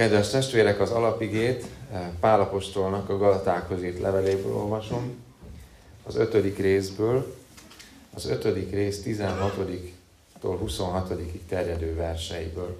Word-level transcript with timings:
Kedves 0.00 0.30
testvérek, 0.30 0.80
az 0.80 0.90
alapigét 0.90 1.64
eh, 1.92 2.00
Pálapostolnak 2.20 3.08
a 3.08 3.18
Galatákhoz 3.18 3.82
írt 3.82 4.00
leveléből 4.00 4.54
olvasom, 4.54 5.24
az 6.02 6.16
ötödik 6.16 6.58
részből, 6.58 7.36
az 8.14 8.26
ötödik 8.26 8.70
rész 8.70 9.02
16-tól 9.04 9.78
26-ig 10.42 11.38
terjedő 11.48 11.94
verseiből. 11.94 12.76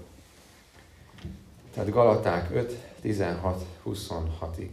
Tehát 1.74 1.90
Galaták 1.90 2.54
5, 2.54 2.76
16, 3.00 3.64
26-ig. 3.86 4.70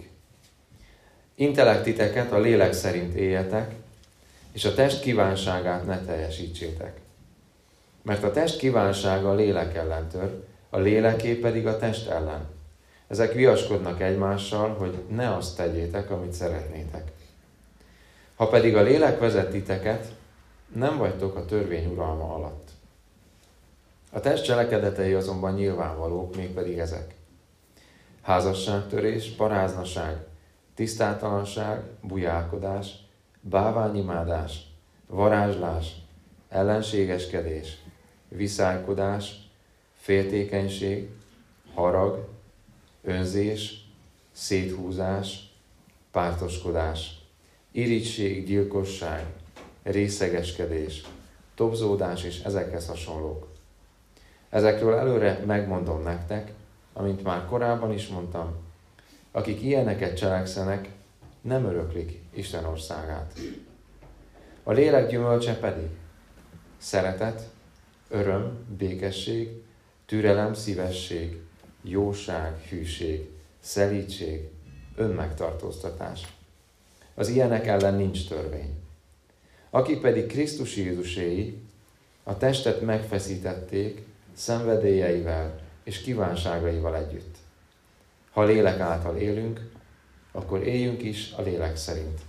Intellektiteket 1.36 2.32
a 2.32 2.40
lélek 2.40 2.74
szerint 2.74 3.14
éljetek, 3.14 3.76
és 4.52 4.66
a 4.66 4.74
test 4.74 5.02
kívánságát 5.02 5.86
ne 5.86 6.02
teljesítsétek. 6.02 7.00
Mert 8.02 8.24
a 8.24 8.32
test 8.32 8.58
kívánsága 8.58 9.32
a 9.32 9.36
lélek 9.36 9.76
ellen 9.76 10.08
tör, 10.10 10.46
a 10.78 10.80
léleké 10.80 11.34
pedig 11.34 11.68
a 11.68 11.78
test 11.78 12.10
ellen. 12.10 12.46
Ezek 13.08 13.34
viaskodnak 13.34 14.02
egymással, 14.02 14.74
hogy 14.74 15.04
ne 15.10 15.36
azt 15.36 15.58
tegyétek, 15.58 16.12
amit 16.12 16.34
szeretnétek. 16.34 17.12
Ha 18.36 18.48
pedig 18.48 18.76
a 18.76 18.82
lélek 18.82 19.20
vezet 19.20 19.50
titeket, 19.50 20.08
nem 20.74 20.98
vagytok 20.98 21.36
a 21.36 21.46
törvény 21.46 21.92
uralma 21.92 22.34
alatt. 22.34 22.70
A 24.12 24.20
test 24.20 24.44
cselekedetei 24.44 25.14
azonban 25.14 25.54
nyilvánvalók, 25.54 26.36
mégpedig 26.36 26.78
ezek. 26.78 27.16
Házasságtörés, 28.22 29.30
paráznaság, 29.30 30.26
tisztátalanság, 30.76 31.84
bujálkodás, 32.02 32.96
báványimádás, 33.42 34.62
varázslás, 35.08 35.96
ellenségeskedés, 36.50 37.78
viszálykodás, 38.28 39.47
féltékenység, 40.08 41.10
harag, 41.74 42.28
önzés, 43.04 43.86
széthúzás, 44.32 45.54
pártoskodás, 46.12 47.22
irigység, 47.72 48.46
gyilkosság, 48.46 49.26
részegeskedés, 49.84 51.04
tobzódás 51.56 52.24
és 52.24 52.40
ezekhez 52.40 52.88
hasonlók. 52.88 53.48
Ezekről 54.50 54.94
előre 54.94 55.44
megmondom 55.46 56.04
nektek, 56.04 56.52
amint 56.94 57.24
már 57.24 57.46
korábban 57.46 57.94
is 57.94 58.08
mondtam, 58.08 58.56
akik 59.32 59.62
ilyeneket 59.62 60.18
cselekszenek, 60.18 60.90
nem 61.42 61.66
öröklik 61.66 62.22
Isten 62.34 62.66
országát. 62.66 63.40
A 64.64 64.72
lélek 64.72 65.10
gyümölcse 65.10 65.58
pedig 65.60 65.88
szeretet, 66.78 67.50
öröm, 68.10 68.66
békesség, 68.78 69.66
türelem, 70.08 70.54
szívesség, 70.54 71.38
jóság, 71.82 72.62
hűség, 72.70 73.30
szelítség, 73.60 74.50
önmegtartóztatás. 74.96 76.28
Az 77.14 77.28
ilyenek 77.28 77.68
ellen 77.68 77.94
nincs 77.94 78.28
törvény. 78.28 78.74
Aki 79.70 79.98
pedig 79.98 80.28
Krisztus 80.28 80.76
Jézuséi, 80.76 81.58
a 82.24 82.38
testet 82.38 82.82
megfeszítették 82.82 84.06
szenvedélyeivel 84.34 85.60
és 85.84 86.02
kívánságaival 86.02 86.96
együtt. 86.96 87.36
Ha 88.32 88.44
lélek 88.44 88.80
által 88.80 89.18
élünk, 89.18 89.70
akkor 90.32 90.68
éljünk 90.68 91.04
is 91.04 91.32
a 91.32 91.42
lélek 91.42 91.76
szerint. 91.76 92.22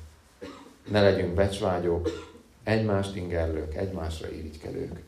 Ne 0.89 1.03
legyünk 1.03 1.35
becsvágyók, 1.35 2.33
egymást 2.63 3.17
ingerlők, 3.17 3.75
egymásra 3.75 4.31
irigykedők. 4.31 5.01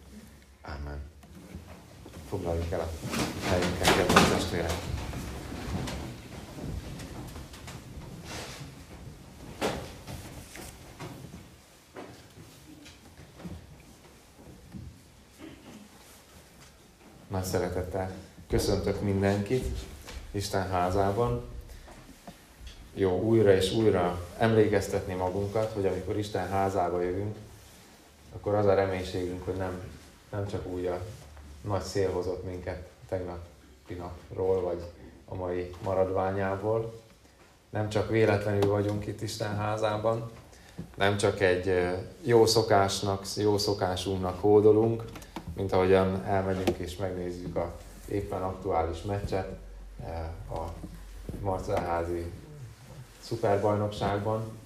Amen. 0.62 1.09
Foglaljuk 2.30 2.70
el 2.70 2.80
a 2.80 2.88
helyünket, 3.48 3.96
kedves 3.96 4.28
testvérek. 4.28 4.72
Nagy 17.28 17.44
szeretettel 17.44 18.12
köszöntök 18.48 19.00
mindenkit 19.00 19.78
Isten 20.30 20.68
házában. 20.68 21.44
Jó 22.94 23.20
újra 23.20 23.52
és 23.54 23.72
újra 23.72 24.26
emlékeztetni 24.38 25.14
magunkat, 25.14 25.72
hogy 25.72 25.86
amikor 25.86 26.18
Isten 26.18 26.48
házába 26.48 27.00
jövünk, 27.02 27.36
akkor 28.34 28.54
az 28.54 28.66
a 28.66 28.74
reménységünk, 28.74 29.44
hogy 29.44 29.56
nem, 29.56 29.80
nem 30.30 30.46
csak 30.48 30.66
úgy 30.66 30.86
a 30.86 31.00
nagy 31.60 31.82
szél 31.82 32.10
hozott 32.10 32.44
minket 32.44 32.88
tegnapi 33.08 33.94
napról, 33.98 34.60
vagy 34.60 34.82
a 35.24 35.34
mai 35.34 35.70
maradványából. 35.84 37.00
Nem 37.70 37.88
csak 37.88 38.10
véletlenül 38.10 38.70
vagyunk 38.70 39.06
itt 39.06 39.22
Isten 39.22 39.56
házában, 39.56 40.30
nem 40.96 41.16
csak 41.16 41.40
egy 41.40 41.88
jó 42.22 42.46
szokásnak, 42.46 43.24
jó 43.36 43.58
szokásunknak 43.58 44.40
hódolunk, 44.40 45.04
mint 45.56 45.72
ahogyan 45.72 46.24
elmegyünk 46.24 46.76
és 46.76 46.96
megnézzük 46.96 47.56
a 47.56 47.72
éppen 48.08 48.42
aktuális 48.42 49.02
meccset 49.02 49.48
a 50.52 50.60
Marcelházi 51.40 52.30
szuperbajnokságban. 53.20 54.58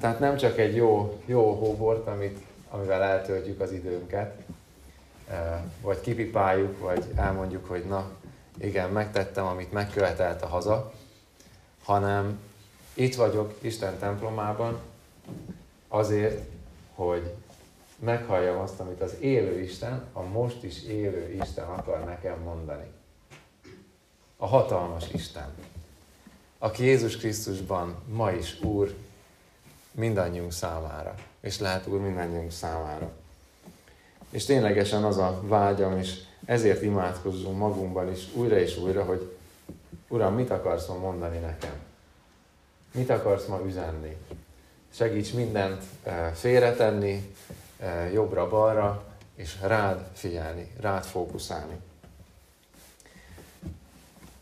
Tehát 0.00 0.18
nem 0.18 0.36
csak 0.36 0.58
egy 0.58 0.74
jó, 0.74 1.20
jó 1.24 1.52
hóbort, 1.54 2.06
amit, 2.06 2.38
amivel 2.70 3.02
eltöltjük 3.02 3.60
az 3.60 3.72
időnket, 3.72 4.42
vagy 5.80 6.00
kipipáljuk, 6.00 6.78
vagy 6.78 7.04
elmondjuk, 7.16 7.66
hogy 7.66 7.84
na, 7.84 8.10
igen, 8.58 8.90
megtettem, 8.90 9.46
amit 9.46 9.72
megkövetelt 9.72 10.42
a 10.42 10.46
haza, 10.46 10.92
hanem 11.84 12.38
itt 12.94 13.14
vagyok 13.14 13.54
Isten 13.60 13.98
templomában 13.98 14.78
azért, 15.88 16.48
hogy 16.94 17.34
meghalljam 17.98 18.58
azt, 18.58 18.80
amit 18.80 19.00
az 19.00 19.14
élő 19.20 19.60
Isten, 19.60 20.04
a 20.12 20.22
most 20.22 20.62
is 20.62 20.82
élő 20.82 21.32
Isten 21.42 21.68
akar 21.68 22.04
nekem 22.04 22.38
mondani. 22.38 22.86
A 24.36 24.46
hatalmas 24.46 25.10
Isten, 25.12 25.54
aki 26.58 26.84
Jézus 26.84 27.16
Krisztusban 27.16 27.96
ma 28.08 28.32
is 28.32 28.60
Úr 28.60 28.94
mindannyiunk 29.90 30.52
számára, 30.52 31.14
és 31.40 31.58
lehet 31.58 31.86
Úr 31.86 32.00
mindannyiunk 32.00 32.50
számára. 32.50 33.12
És 34.34 34.44
ténylegesen 34.44 35.04
az 35.04 35.18
a 35.18 35.40
vágyam, 35.42 35.98
és 35.98 36.18
ezért 36.44 36.82
imádkozzunk 36.82 37.58
magunkban 37.58 38.12
is 38.12 38.22
újra 38.32 38.58
és 38.58 38.76
újra, 38.76 39.04
hogy 39.04 39.36
Uram, 40.08 40.34
mit 40.34 40.50
akarsz 40.50 40.86
ma 40.86 40.94
mondani 40.94 41.38
nekem? 41.38 41.74
Mit 42.92 43.10
akarsz 43.10 43.46
ma 43.46 43.60
üzenni? 43.66 44.16
Segíts 44.90 45.32
mindent 45.32 45.82
eh, 46.02 46.30
félretenni, 46.34 47.34
eh, 47.78 48.12
jobbra-balra, 48.12 49.04
és 49.34 49.56
rád 49.62 50.06
figyelni, 50.12 50.70
rád 50.80 51.04
fókuszálni. 51.04 51.76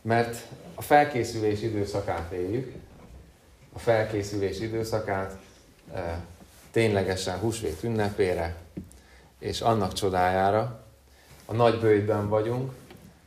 Mert 0.02 0.46
a 0.74 0.82
felkészülés 0.82 1.62
időszakát 1.62 2.32
éljük, 2.32 2.72
a 3.72 3.78
felkészülés 3.78 4.60
időszakát 4.60 5.38
e, 5.94 6.24
ténylegesen 6.70 7.38
húsvét 7.38 7.82
ünnepére, 7.82 8.61
és 9.42 9.60
annak 9.60 9.92
csodájára 9.92 10.84
a 11.44 11.52
nagy 11.52 11.80
bőjtben 11.80 12.28
vagyunk. 12.28 12.72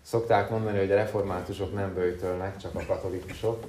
Szokták 0.02 0.50
mondani, 0.50 0.78
hogy 0.78 0.92
a 0.92 0.96
reformátusok 0.96 1.74
nem 1.74 1.94
bőjtölnek, 1.94 2.58
csak 2.58 2.76
a 2.76 2.86
katolikusok, 2.88 3.66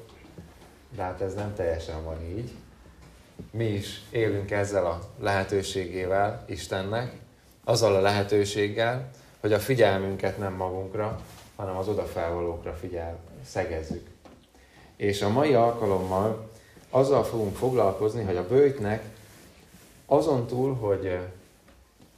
de 0.96 1.02
hát 1.02 1.20
ez 1.20 1.34
nem 1.34 1.54
teljesen 1.54 2.04
van 2.04 2.22
így. 2.22 2.50
Mi 3.50 3.64
is 3.64 4.02
élünk 4.10 4.50
ezzel 4.50 4.86
a 4.86 5.00
lehetőségével 5.20 6.44
Istennek, 6.48 7.12
azzal 7.64 7.94
a 7.94 8.00
lehetőséggel, 8.00 9.10
hogy 9.40 9.52
a 9.52 9.58
figyelmünket 9.58 10.38
nem 10.38 10.52
magunkra, 10.52 11.20
hanem 11.56 11.76
az 11.76 11.88
odafelvalókra 11.88 12.72
figyel, 12.72 13.18
szegezzük. 13.44 14.06
És 14.96 15.22
a 15.22 15.28
mai 15.28 15.54
alkalommal 15.54 16.50
azzal 16.90 17.24
fogunk 17.24 17.56
foglalkozni, 17.56 18.24
hogy 18.24 18.36
a 18.36 18.46
bőjtnek 18.46 19.04
azon 20.06 20.46
túl, 20.46 20.74
hogy 20.74 21.18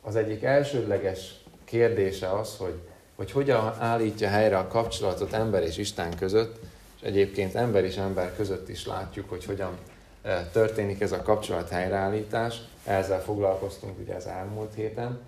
az 0.08 0.16
egyik 0.16 0.42
elsődleges 0.42 1.34
kérdése 1.64 2.32
az, 2.32 2.56
hogy, 2.56 2.78
hogy 3.16 3.30
hogyan 3.30 3.74
állítja 3.78 4.28
helyre 4.28 4.58
a 4.58 4.66
kapcsolatot 4.66 5.32
ember 5.32 5.62
és 5.62 5.76
Isten 5.76 6.16
között, 6.16 6.58
és 6.96 7.02
egyébként 7.02 7.54
ember 7.54 7.84
és 7.84 7.96
ember 7.96 8.36
között 8.36 8.68
is 8.68 8.86
látjuk, 8.86 9.28
hogy 9.28 9.44
hogyan 9.44 9.78
történik 10.52 11.00
ez 11.00 11.12
a 11.12 11.22
kapcsolat 11.22 11.68
helyreállítás. 11.68 12.60
Ezzel 12.84 13.22
foglalkoztunk 13.22 13.98
ugye 13.98 14.14
az 14.14 14.26
elmúlt 14.26 14.74
héten. 14.74 15.20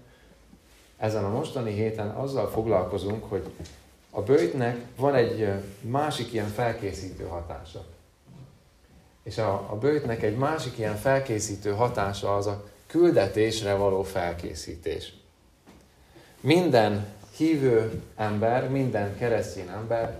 Ezen 0.98 1.24
a 1.24 1.30
mostani 1.30 1.72
héten 1.72 2.08
azzal 2.08 2.48
foglalkozunk, 2.48 3.24
hogy 3.24 3.46
a 4.10 4.22
bőjtnek 4.22 4.76
van 4.96 5.14
egy 5.14 5.48
másik 5.80 6.32
ilyen 6.32 6.48
felkészítő 6.48 7.24
hatása. 7.24 7.84
És 9.22 9.38
a, 9.38 9.52
a 9.70 9.76
bőjtnek 9.80 10.22
egy 10.22 10.36
másik 10.36 10.78
ilyen 10.78 10.96
felkészítő 10.96 11.70
hatása 11.70 12.36
az 12.36 12.46
a 12.46 12.64
küldetésre 12.90 13.74
való 13.74 14.02
felkészítés. 14.02 15.12
Minden 16.40 17.06
hívő 17.36 18.02
ember, 18.16 18.68
minden 18.68 19.16
keresztény 19.18 19.68
ember, 19.68 20.18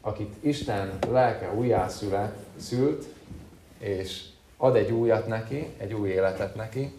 akit 0.00 0.34
Isten 0.40 0.98
lelke 1.10 1.52
újjászült, 1.52 3.04
és 3.78 4.22
ad 4.56 4.76
egy 4.76 4.90
újat 4.90 5.26
neki, 5.26 5.66
egy 5.76 5.92
új 5.92 6.08
életet 6.08 6.54
neki, 6.54 6.92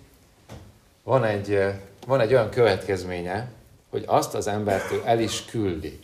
van 1.04 1.24
egy, 1.24 1.60
van 2.08 2.20
egy 2.20 2.34
olyan 2.34 2.50
következménye, 2.50 3.52
hogy 3.90 4.04
azt 4.08 4.34
az 4.34 4.48
embert 4.48 4.92
ő 4.92 5.02
el 5.06 5.20
is 5.20 5.46
küldi. 5.46 6.00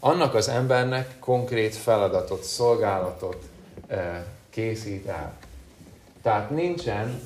Annak 0.00 0.34
az 0.34 0.48
embernek 0.48 1.18
konkrét 1.18 1.74
feladatot, 1.74 2.42
szolgálatot 2.42 3.44
készít 4.50 5.06
el. 5.06 5.34
Tehát 6.22 6.50
nincsen, 6.50 7.20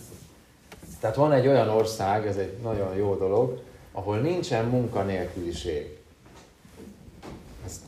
tehát 1.00 1.16
van 1.16 1.32
egy 1.32 1.46
olyan 1.46 1.68
ország, 1.68 2.26
ez 2.26 2.36
egy 2.36 2.56
nagyon 2.62 2.94
jó 2.96 3.14
dolog, 3.14 3.60
ahol 3.92 4.18
nincsen 4.18 4.64
munkanélküliség. 4.64 5.98
Ezt 7.66 7.80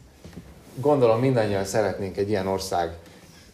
gondolom 0.75 1.21
mindannyian 1.21 1.65
szeretnénk 1.65 2.17
egy 2.17 2.29
ilyen 2.29 2.47
ország 2.47 2.97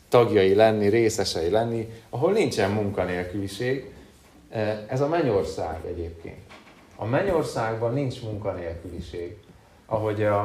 tagjai 0.09 0.55
lenni, 0.55 0.87
részesei 0.89 1.51
lenni, 1.51 1.93
ahol 2.11 2.33
nincsen 2.33 2.71
munkanélküliség. 2.71 3.93
Ez 4.87 5.01
a 5.01 5.09
mennyország 5.09 5.79
egyébként. 5.87 6.41
A 6.97 7.05
mennyországban 7.05 7.93
nincs 7.93 8.23
munkanélküliség. 8.23 9.37
Ahogy 9.87 10.23
a, 10.23 10.43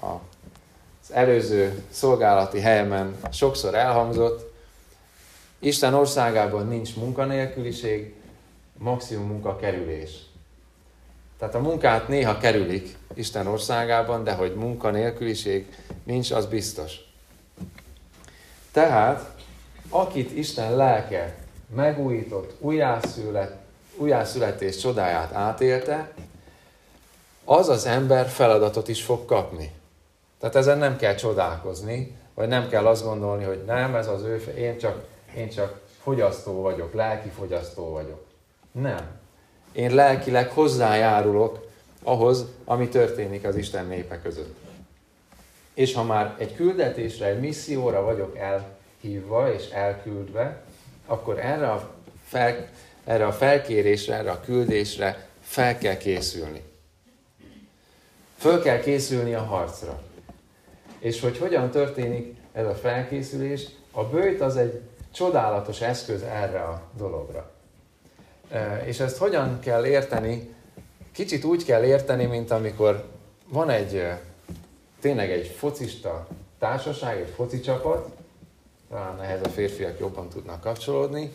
a, 0.00 0.20
az 1.02 1.12
előző 1.12 1.82
szolgálati 1.90 2.60
helyemen 2.60 3.16
sokszor 3.30 3.74
elhangzott, 3.74 4.47
Isten 5.58 5.94
országában 5.94 6.66
nincs 6.66 6.96
munkanélküliség, 6.96 8.14
maximum 8.78 9.26
munka 9.26 9.56
kerülés. 9.56 10.10
Tehát 11.38 11.54
a 11.54 11.60
munkát 11.60 12.08
néha 12.08 12.38
kerülik 12.38 12.96
Isten 13.14 13.46
országában, 13.46 14.24
de 14.24 14.32
hogy 14.32 14.54
munkanélküliség 14.54 15.66
nincs, 16.04 16.30
az 16.30 16.46
biztos. 16.46 16.96
Tehát, 18.72 19.34
akit 19.88 20.36
Isten 20.36 20.76
lelke 20.76 21.36
megújított, 21.74 22.54
újjászület, 22.58 23.56
újjászületés 23.96 24.76
csodáját 24.76 25.32
átélte, 25.32 26.12
az 27.44 27.68
az 27.68 27.86
ember 27.86 28.28
feladatot 28.28 28.88
is 28.88 29.02
fog 29.02 29.24
kapni. 29.24 29.70
Tehát 30.40 30.56
ezen 30.56 30.78
nem 30.78 30.96
kell 30.96 31.14
csodálkozni, 31.14 32.16
vagy 32.34 32.48
nem 32.48 32.68
kell 32.68 32.86
azt 32.86 33.04
gondolni, 33.04 33.44
hogy 33.44 33.62
nem, 33.66 33.94
ez 33.94 34.06
az 34.06 34.22
ő, 34.22 34.36
én 34.56 34.78
csak, 34.78 35.04
én 35.36 35.48
csak 35.48 35.80
fogyasztó 36.02 36.60
vagyok, 36.60 36.94
lelki 36.94 37.28
fogyasztó 37.28 37.90
vagyok. 37.90 38.24
Nem. 38.72 39.18
Én 39.72 39.94
lelkileg 39.94 40.50
hozzájárulok 40.50 41.68
ahhoz, 42.02 42.44
ami 42.64 42.88
történik 42.88 43.44
az 43.44 43.56
Isten 43.56 43.86
népe 43.86 44.20
között. 44.20 44.56
És 45.74 45.94
ha 45.94 46.02
már 46.02 46.34
egy 46.38 46.54
küldetésre, 46.54 47.26
egy 47.26 47.40
misszióra 47.40 48.02
vagyok 48.02 48.36
elhívva 48.36 49.52
és 49.52 49.68
elküldve, 49.68 50.62
akkor 51.06 51.38
erre 51.38 51.70
a, 51.70 51.94
fel, 52.24 52.68
erre 53.04 53.26
a 53.26 53.32
felkérésre, 53.32 54.14
erre 54.14 54.30
a 54.30 54.40
küldésre 54.40 55.28
fel 55.40 55.78
kell 55.78 55.96
készülni. 55.96 56.62
Föl 58.36 58.62
kell 58.62 58.80
készülni 58.80 59.34
a 59.34 59.42
harcra. 59.42 60.02
És 60.98 61.20
hogy 61.20 61.38
hogyan 61.38 61.70
történik 61.70 62.36
ez 62.52 62.66
a 62.66 62.74
felkészülés, 62.74 63.66
a 63.92 64.04
bőjt 64.04 64.40
az 64.40 64.56
egy 64.56 64.80
csodálatos 65.18 65.80
eszköz 65.80 66.22
erre 66.22 66.60
a 66.62 66.82
dologra. 66.96 67.50
És 68.84 69.00
ezt 69.00 69.16
hogyan 69.16 69.58
kell 69.60 69.86
érteni? 69.86 70.54
Kicsit 71.12 71.44
úgy 71.44 71.64
kell 71.64 71.84
érteni, 71.84 72.24
mint 72.24 72.50
amikor 72.50 73.04
van 73.48 73.70
egy 73.70 74.06
tényleg 75.00 75.30
egy 75.30 75.46
focista 75.46 76.26
társaság, 76.58 77.18
egy 77.18 77.32
foci 77.36 77.60
csapat, 77.60 78.08
talán 78.90 79.22
ehhez 79.22 79.40
a 79.42 79.48
férfiak 79.48 79.98
jobban 79.98 80.28
tudnak 80.28 80.60
kapcsolódni, 80.60 81.32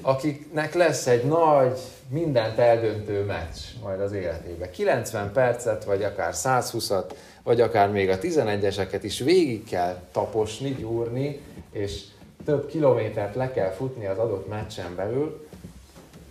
akiknek 0.00 0.74
lesz 0.74 1.06
egy 1.06 1.24
nagy, 1.24 1.78
mindent 2.08 2.58
eldöntő 2.58 3.24
meccs 3.24 3.58
majd 3.82 4.00
az 4.00 4.12
életében. 4.12 4.70
90 4.70 5.32
percet, 5.32 5.84
vagy 5.84 6.02
akár 6.02 6.32
120-at, 6.34 7.10
vagy 7.42 7.60
akár 7.60 7.90
még 7.90 8.08
a 8.08 8.18
11-eseket 8.18 9.00
is 9.02 9.18
végig 9.18 9.64
kell 9.64 10.02
taposni, 10.12 10.70
gyúrni, 10.70 11.40
és 11.70 12.02
több 12.44 12.66
kilométert 12.66 13.34
le 13.34 13.52
kell 13.52 13.70
futni 13.70 14.06
az 14.06 14.18
adott 14.18 14.48
meccsen 14.48 14.94
belül, 14.96 15.46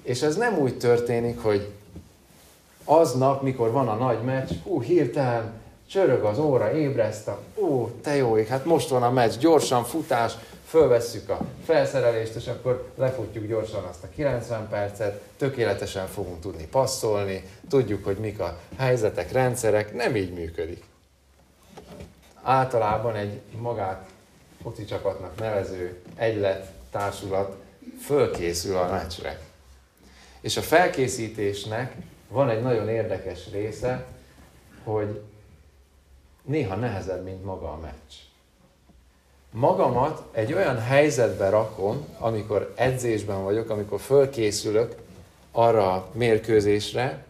és 0.02 0.22
ez 0.22 0.36
nem 0.36 0.58
úgy 0.58 0.78
történik, 0.78 1.40
hogy 1.40 1.70
aznap, 2.84 3.42
mikor 3.42 3.72
van 3.72 3.88
a 3.88 3.96
nagy 3.96 4.22
meccs, 4.22 4.52
hú, 4.64 4.82
hirtelen 4.82 5.52
csörög 5.90 6.24
az 6.24 6.40
óra, 6.40 6.74
ébreszt 6.74 7.28
a, 7.28 7.40
ó, 7.56 7.90
te 8.02 8.16
jó 8.16 8.38
ég, 8.38 8.48
hát 8.48 8.66
most 8.66 8.90
van 8.90 9.04
a 9.04 9.12
meccs, 9.12 9.38
gyorsan 9.38 9.84
futás, 9.84 10.34
fölvesszük 10.66 11.30
a 11.30 11.40
felszerelést, 11.66 12.36
és 12.36 12.48
akkor 12.48 12.90
lefutjuk 12.96 13.48
gyorsan 13.48 13.84
azt 13.84 14.04
a 14.04 14.08
90 14.16 14.68
percet, 14.70 15.22
tökéletesen 15.38 16.08
fogunk 16.08 16.40
tudni 16.40 16.68
passzolni, 16.68 17.44
tudjuk, 17.70 18.06
hogy 18.06 18.18
mik 18.18 18.40
a 18.40 18.60
helyzetek, 18.78 19.32
rendszerek, 19.32 19.94
nem 19.94 20.16
így 20.16 20.34
működik. 20.34 20.84
Általában 22.42 23.16
egy 23.16 23.42
magát 23.60 24.10
foci 24.64 24.86
csapatnak 24.86 25.40
nevező 25.40 26.02
egylet, 26.16 26.72
társulat 26.92 27.58
fölkészül 28.02 28.78
a 28.78 28.92
meccsre. 28.92 29.40
És 30.42 30.58
a 30.58 30.62
felkészítésnek 30.62 31.96
van 32.28 32.50
egy 32.50 32.62
nagyon 32.62 32.90
érdekes 32.90 33.52
része, 33.52 34.06
hogy 34.84 35.22
néha 36.44 36.76
nehezebb, 36.76 37.24
mint 37.24 37.46
maga 37.46 37.72
a 37.72 37.78
meccs. 37.78 38.14
Magamat 39.52 40.24
egy 40.32 40.54
olyan 40.54 40.80
helyzetbe 40.80 41.50
rakom, 41.50 42.08
amikor 42.20 42.74
edzésben 42.76 43.44
vagyok, 43.44 43.70
amikor 43.70 44.00
fölkészülök 44.00 44.96
arra 45.52 45.94
a 45.94 46.10
mérkőzésre, 46.12 47.26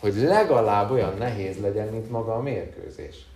hogy 0.00 0.14
legalább 0.14 0.90
olyan 0.90 1.16
nehéz 1.16 1.60
legyen, 1.60 1.88
mint 1.88 2.10
maga 2.10 2.34
a 2.34 2.42
mérkőzés. 2.42 3.26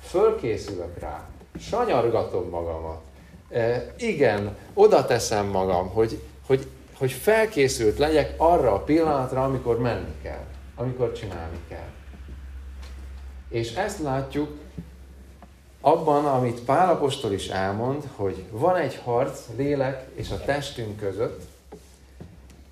Fölkészülök 0.00 0.98
rá, 0.98 1.28
sanyargatom 1.60 2.48
magamat. 2.48 3.00
E, 3.50 3.94
igen, 3.98 4.56
oda 4.74 5.04
teszem 5.04 5.46
magam, 5.46 5.88
hogy, 5.88 6.22
hogy, 6.46 6.66
hogy 6.98 7.12
felkészült 7.12 7.98
legyek 7.98 8.34
arra 8.36 8.74
a 8.74 8.78
pillanatra, 8.78 9.44
amikor 9.44 9.78
menni 9.78 10.14
kell, 10.22 10.44
amikor 10.76 11.12
csinálni 11.12 11.58
kell. 11.68 11.88
És 13.48 13.74
ezt 13.74 13.98
látjuk 13.98 14.48
abban, 15.80 16.24
amit 16.26 16.60
Pálapostól 16.60 17.32
is 17.32 17.48
elmond, 17.48 18.04
hogy 18.16 18.44
van 18.50 18.76
egy 18.76 19.00
harc 19.04 19.40
lélek 19.56 20.08
és 20.14 20.30
a 20.30 20.40
testünk 20.44 20.96
között, 20.96 21.42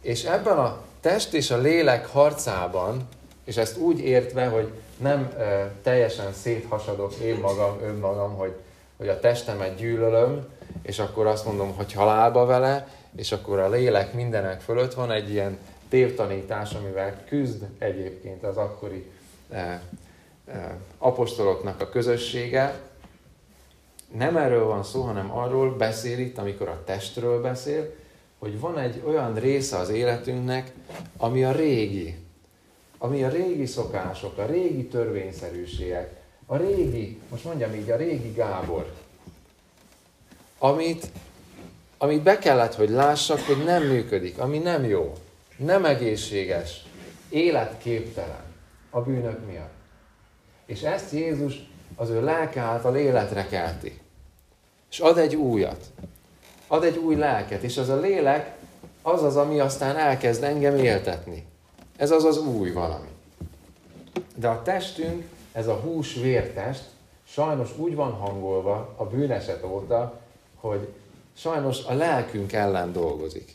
és 0.01 0.25
ebben 0.25 0.59
a 0.59 0.81
test 1.01 1.33
és 1.33 1.51
a 1.51 1.59
lélek 1.59 2.07
harcában, 2.07 3.09
és 3.45 3.57
ezt 3.57 3.79
úgy 3.79 4.01
értve, 4.01 4.47
hogy 4.47 4.73
nem 4.97 5.33
e, 5.39 5.73
teljesen 5.83 6.33
széthasadok 6.33 7.15
én 7.15 7.39
magam, 7.41 7.79
önmagam, 7.83 8.35
hogy, 8.35 8.55
hogy 8.97 9.09
a 9.09 9.21
testemet 9.21 9.77
gyűlölöm, 9.77 10.47
és 10.83 10.99
akkor 10.99 11.27
azt 11.27 11.45
mondom, 11.45 11.75
hogy 11.75 11.93
halálba 11.93 12.45
vele, 12.45 12.89
és 13.17 13.33
akkor 13.33 13.59
a 13.59 13.69
lélek 13.69 14.13
mindenek 14.13 14.61
fölött 14.61 14.95
van 14.95 15.11
egy 15.11 15.31
ilyen 15.31 15.59
tévtanítás, 15.89 16.73
amivel 16.75 17.25
küzd 17.29 17.65
egyébként 17.79 18.45
az 18.45 18.57
akkori 18.57 19.11
e, 19.51 19.83
apostoloknak 20.99 21.81
a 21.81 21.89
közössége. 21.89 22.81
Nem 24.15 24.37
erről 24.37 24.65
van 24.65 24.83
szó, 24.83 25.03
hanem 25.03 25.33
arról 25.33 25.77
beszél 25.77 26.19
itt, 26.19 26.39
amikor 26.39 26.69
a 26.69 26.83
testről 26.85 27.41
beszél, 27.41 27.95
hogy 28.39 28.61
van 28.61 28.79
egy 28.79 29.03
olyan 29.07 29.35
része 29.35 29.77
az 29.77 29.89
életünknek, 29.89 30.73
ami 31.17 31.45
a 31.45 31.53
régi, 31.53 32.17
ami 32.99 33.23
a 33.23 33.29
régi 33.29 33.67
szokások, 33.67 34.39
a 34.39 34.47
régi 34.47 34.87
törvényszerűségek, 34.87 36.16
a 36.47 36.57
régi, 36.57 37.21
most 37.29 37.45
mondjam 37.45 37.75
így, 37.75 37.91
a 37.91 37.97
régi 37.97 38.33
Gábor, 38.33 38.93
amit, 40.59 41.07
amit 41.99 42.23
be 42.23 42.39
kellett, 42.39 42.75
hogy 42.75 42.91
lássak, 42.91 43.41
hogy 43.41 43.65
nem 43.65 43.83
működik, 43.83 44.39
ami 44.39 44.59
nem 44.59 44.85
jó, 44.85 45.13
nem 45.57 45.85
egészséges, 45.85 46.85
életképtelen 47.29 48.45
a 48.91 49.01
bűnök 49.01 49.47
miatt. 49.47 49.75
És 50.67 50.83
ezt 50.83 51.13
Jézus 51.13 51.55
az 51.97 52.11
ő 52.11 52.25
lelke 52.25 52.61
által 52.61 52.97
életre 52.97 53.47
kelti. 53.47 54.01
És 54.91 54.99
ad 54.99 55.19
egy 55.19 55.37
újat. 55.37 55.85
Ad 56.67 56.85
egy 56.85 56.97
új 56.97 57.17
lelket. 57.17 57.63
És 57.63 57.77
az 57.77 57.89
a 57.89 58.01
lélek 58.01 58.57
az 59.03 59.23
az, 59.23 59.37
ami 59.37 59.61
aztán 59.61 59.97
elkezd 59.97 60.43
engem 60.43 60.77
éltetni. 60.77 61.47
Ez 61.97 62.11
az 62.11 62.25
az 62.25 62.39
új 62.39 62.71
valami. 62.73 63.09
De 64.35 64.49
a 64.49 64.63
testünk, 64.63 65.29
ez 65.57 65.67
a 65.67 65.75
hús-vértest, 65.75 66.85
sajnos 67.27 67.71
úgy 67.77 67.95
van 67.95 68.13
hangolva 68.13 68.95
a 68.97 69.05
bűneset 69.05 69.65
óta, 69.65 70.21
hogy 70.55 70.89
sajnos 71.37 71.85
a 71.85 71.95
lelkünk 71.95 72.53
ellen 72.53 72.93
dolgozik. 72.93 73.55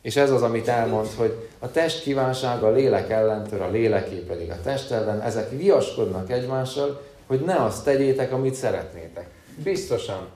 És 0.00 0.16
ez 0.16 0.30
az, 0.30 0.42
amit 0.42 0.68
elmond, 0.68 1.08
hogy 1.16 1.48
a 1.58 1.70
test 1.70 2.02
kívánsága 2.02 2.66
a 2.66 2.70
lélek 2.70 3.10
ellentől, 3.10 3.62
a 3.62 3.70
léleké 3.70 4.16
pedig 4.16 4.50
a 4.50 4.60
test 4.60 4.90
ellen, 4.90 5.20
ezek 5.20 5.50
viaskodnak 5.50 6.30
egymással, 6.30 7.02
hogy 7.26 7.40
ne 7.40 7.54
azt 7.54 7.84
tegyétek, 7.84 8.32
amit 8.32 8.54
szeretnétek. 8.54 9.30
Biztosan 9.62 10.28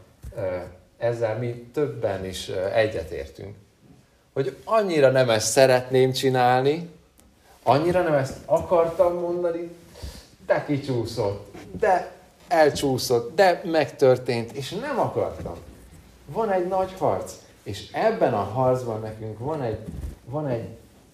ezzel 0.98 1.38
mi 1.38 1.70
többen 1.72 2.24
is 2.24 2.48
egyetértünk. 2.74 3.54
Hogy 4.32 4.56
annyira 4.64 5.10
nem 5.10 5.30
ezt 5.30 5.50
szeretném 5.50 6.12
csinálni, 6.12 6.90
annyira 7.62 8.02
nem 8.02 8.14
ezt 8.14 8.36
akartam 8.44 9.14
mondani, 9.14 9.70
de 10.46 10.64
kicsúszott, 10.66 11.54
de 11.78 12.12
elcsúszott, 12.48 13.34
de 13.34 13.60
megtörtént, 13.64 14.52
és 14.52 14.70
nem 14.70 14.98
akartam. 14.98 15.56
Van 16.26 16.50
egy 16.50 16.68
nagy 16.68 16.92
harc, 16.98 17.32
és 17.62 17.90
ebben 17.92 18.34
a 18.34 18.42
harcban 18.42 19.00
nekünk 19.00 19.38
van 19.38 19.62
egy, 19.62 19.78
van 20.24 20.48
egy 20.48 20.64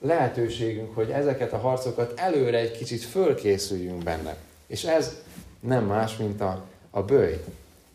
lehetőségünk, 0.00 0.94
hogy 0.94 1.10
ezeket 1.10 1.52
a 1.52 1.58
harcokat 1.58 2.20
előre 2.20 2.58
egy 2.58 2.76
kicsit 2.76 3.02
fölkészüljünk 3.02 4.02
benne. 4.02 4.36
És 4.66 4.84
ez 4.84 5.16
nem 5.60 5.84
más, 5.84 6.16
mint 6.16 6.40
a, 6.40 6.64
a 6.90 7.02
bőj. 7.02 7.44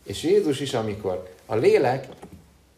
És 0.02 0.22
Jézus 0.22 0.60
is, 0.60 0.74
amikor 0.74 1.32
a 1.46 1.54
lélek 1.54 2.08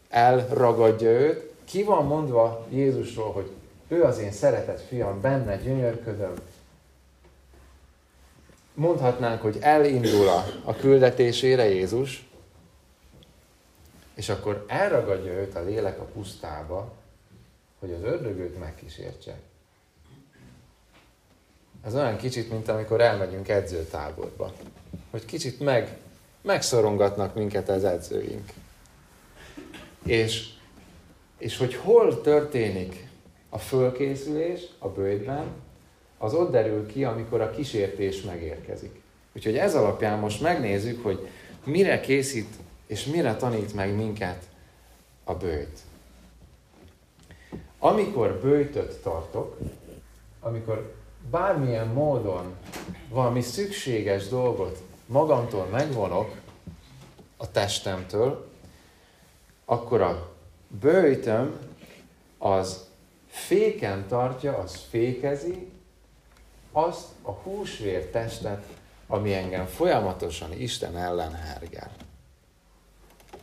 elragadja 0.09 1.09
őt, 1.09 1.51
ki 1.65 1.83
van 1.83 2.05
mondva 2.05 2.65
Jézusról, 2.69 3.31
hogy 3.31 3.49
ő 3.87 4.03
az 4.03 4.19
én 4.19 4.31
szeretett 4.31 4.87
fiam, 4.87 5.21
benne 5.21 5.57
gyönyörködöm. 5.57 6.33
Mondhatnánk, 8.79 9.41
hogy 9.41 9.57
elindul 9.61 10.27
a, 10.27 10.45
a 10.63 10.75
küldetésére 10.75 11.69
Jézus, 11.69 12.29
és 14.15 14.29
akkor 14.29 14.65
elragadja 14.67 15.31
őt 15.31 15.55
a 15.55 15.63
lélek 15.63 15.99
a 15.99 16.03
pusztába, 16.03 16.93
hogy 17.79 17.91
az 17.91 18.03
ördögőt 18.03 18.59
megkísértse. 18.59 19.39
Ez 21.85 21.95
olyan 21.95 22.17
kicsit, 22.17 22.51
mint 22.51 22.67
amikor 22.67 23.01
elmegyünk 23.01 23.49
edzőtáborba. 23.49 24.53
Hogy 25.11 25.25
kicsit 25.25 25.59
meg, 25.59 25.97
megszorongatnak 26.41 27.35
minket 27.35 27.69
az 27.69 27.83
edzőink. 27.83 28.53
És, 30.03 30.49
és 31.37 31.57
hogy 31.57 31.75
hol 31.75 32.21
történik 32.21 33.07
a 33.49 33.57
fölkészülés 33.57 34.61
a 34.77 34.87
bőjtben, 34.87 35.45
az 36.21 36.33
ott 36.33 36.51
derül 36.51 36.85
ki, 36.85 37.03
amikor 37.03 37.41
a 37.41 37.49
kísértés 37.49 38.21
megérkezik. 38.21 39.01
Úgyhogy 39.35 39.57
ez 39.57 39.75
alapján 39.75 40.19
most 40.19 40.41
megnézzük, 40.41 41.03
hogy 41.03 41.27
mire 41.63 41.99
készít 41.99 42.55
és 42.87 43.05
mire 43.05 43.35
tanít 43.35 43.73
meg 43.73 43.95
minket 43.95 44.43
a 45.23 45.33
bőjt. 45.33 45.79
Amikor 47.79 48.39
bőjtöt 48.41 49.01
tartok, 49.01 49.57
amikor 50.39 50.93
bármilyen 51.31 51.87
módon 51.87 52.55
valami 53.09 53.41
szükséges 53.41 54.27
dolgot 54.27 54.81
magamtól 55.05 55.65
megvonok 55.65 56.35
a 57.37 57.51
testemtől, 57.51 58.47
akkor 59.65 60.01
a 60.01 60.31
bőjtöm 60.67 61.59
az 62.37 62.87
féken 63.27 64.07
tartja, 64.07 64.57
az 64.57 64.85
fékezi 64.89 65.67
azt 66.85 67.05
a 67.21 67.31
húsvér 67.31 68.05
testet, 68.05 68.63
ami 69.07 69.33
engem 69.33 69.65
folyamatosan 69.65 70.53
Isten 70.53 70.97
ellen 70.97 71.33
hergel. 71.33 71.91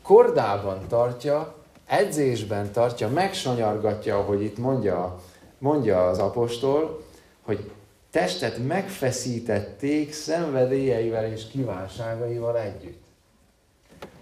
Kordában 0.03 0.87
tartja, 0.89 1.55
edzésben 1.87 2.73
tartja, 2.73 3.09
megsanyargatja, 3.09 4.19
ahogy 4.19 4.43
itt 4.43 4.59
mondja, 4.59 5.21
mondja 5.59 6.07
az 6.07 6.19
apostol, 6.19 7.05
hogy 7.43 7.71
testet 8.11 8.67
megfeszítették 8.67 10.13
szenvedélyeivel 10.13 11.25
és 11.25 11.47
kívánságaival 11.47 12.59
együtt. 12.59 13.05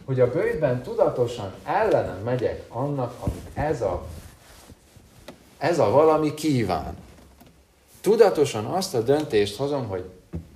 Hogy 0.05 0.21
a 0.21 0.31
bőjtben 0.31 0.83
tudatosan 0.83 1.55
ellenem 1.65 2.23
megyek 2.23 2.65
annak, 2.69 3.15
amit 3.21 3.49
ez 3.55 3.83
a, 3.83 4.07
ez 5.59 5.79
a 5.79 5.91
valami 5.91 6.35
kíván. 6.35 6.97
Tudatosan 8.05 8.65
azt 8.65 8.95
a 8.95 9.01
döntést 9.01 9.57
hozom, 9.57 9.89
hogy 9.89 10.05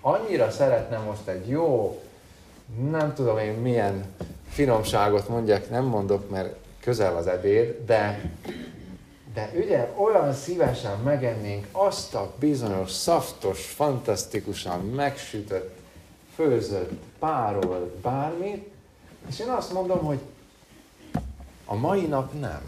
annyira 0.00 0.50
szeretném 0.50 1.00
most 1.00 1.28
egy 1.28 1.48
jó, 1.48 2.02
nem 2.90 3.14
tudom 3.14 3.38
én 3.38 3.52
milyen 3.52 4.04
finomságot 4.48 5.28
mondjak, 5.28 5.70
nem 5.70 5.84
mondok, 5.84 6.30
mert 6.30 6.56
közel 6.80 7.16
az 7.16 7.26
ebéd, 7.26 7.76
de 7.86 8.30
de 9.34 9.50
ugye 9.54 9.88
olyan 9.96 10.32
szívesen 10.32 10.98
megennénk 10.98 11.66
azt 11.72 12.14
a 12.14 12.32
bizonyos 12.38 12.90
szaftos, 12.90 13.66
fantasztikusan 13.66 14.80
megsütött, 14.80 15.78
főzött, 16.34 16.90
párolt 17.18 17.94
bármit, 17.94 18.70
és 19.28 19.38
én 19.38 19.48
azt 19.48 19.72
mondom, 19.72 19.98
hogy 19.98 20.18
a 21.64 21.74
mai 21.74 22.06
nap 22.06 22.32
nem. 22.40 22.62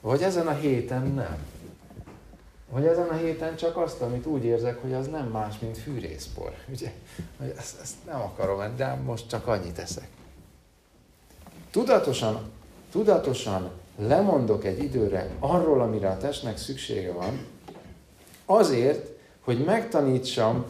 Vagy 0.00 0.22
ezen 0.22 0.46
a 0.46 0.54
héten 0.54 1.06
nem. 1.06 1.53
Vagy 2.74 2.86
ezen 2.86 3.08
a 3.08 3.14
héten 3.14 3.56
csak 3.56 3.76
azt, 3.76 4.00
amit 4.00 4.26
úgy 4.26 4.44
érzek, 4.44 4.82
hogy 4.82 4.92
az 4.92 5.06
nem 5.06 5.26
más, 5.26 5.58
mint 5.58 5.78
fűrészpor. 5.78 6.52
Ugye? 6.68 6.92
Hogy 7.38 7.52
ezt, 7.58 7.80
ezt 7.80 7.94
nem 8.06 8.20
akarom, 8.20 8.76
de 8.76 8.94
most 9.04 9.28
csak 9.28 9.46
annyit 9.46 9.78
eszek. 9.78 10.08
Tudatosan, 11.70 12.50
tudatosan 12.92 13.70
lemondok 13.98 14.64
egy 14.64 14.82
időre 14.82 15.30
arról, 15.38 15.80
amire 15.80 16.08
a 16.08 16.16
testnek 16.16 16.58
szüksége 16.58 17.12
van, 17.12 17.46
azért, 18.44 19.08
hogy 19.40 19.64
megtanítsam 19.64 20.64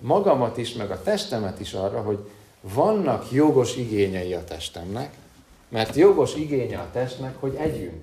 magamat 0.00 0.56
is, 0.56 0.72
meg 0.72 0.90
a 0.90 1.02
testemet 1.02 1.60
is 1.60 1.72
arra, 1.72 2.00
hogy 2.00 2.30
vannak 2.60 3.32
jogos 3.32 3.76
igényei 3.76 4.34
a 4.34 4.44
testemnek, 4.44 5.14
mert 5.68 5.94
jogos 5.94 6.34
igénye 6.34 6.78
a 6.78 6.90
testnek, 6.92 7.40
hogy 7.40 7.54
együnk. 7.54 8.02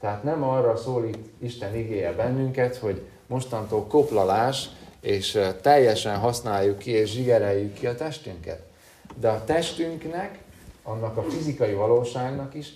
Tehát 0.00 0.22
nem 0.22 0.42
arra 0.42 0.76
szólít 0.76 1.18
Isten 1.38 1.76
igéje 1.76 2.12
bennünket, 2.12 2.76
hogy 2.76 3.02
mostantól 3.26 3.86
koplalás, 3.86 4.68
és 5.00 5.38
teljesen 5.60 6.18
használjuk 6.18 6.78
ki 6.78 6.90
és 6.90 7.10
zsigereljük 7.10 7.74
ki 7.74 7.86
a 7.86 7.94
testünket. 7.94 8.62
De 9.14 9.28
a 9.28 9.44
testünknek, 9.44 10.38
annak 10.82 11.16
a 11.16 11.22
fizikai 11.22 11.72
valóságnak 11.72 12.54
is 12.54 12.72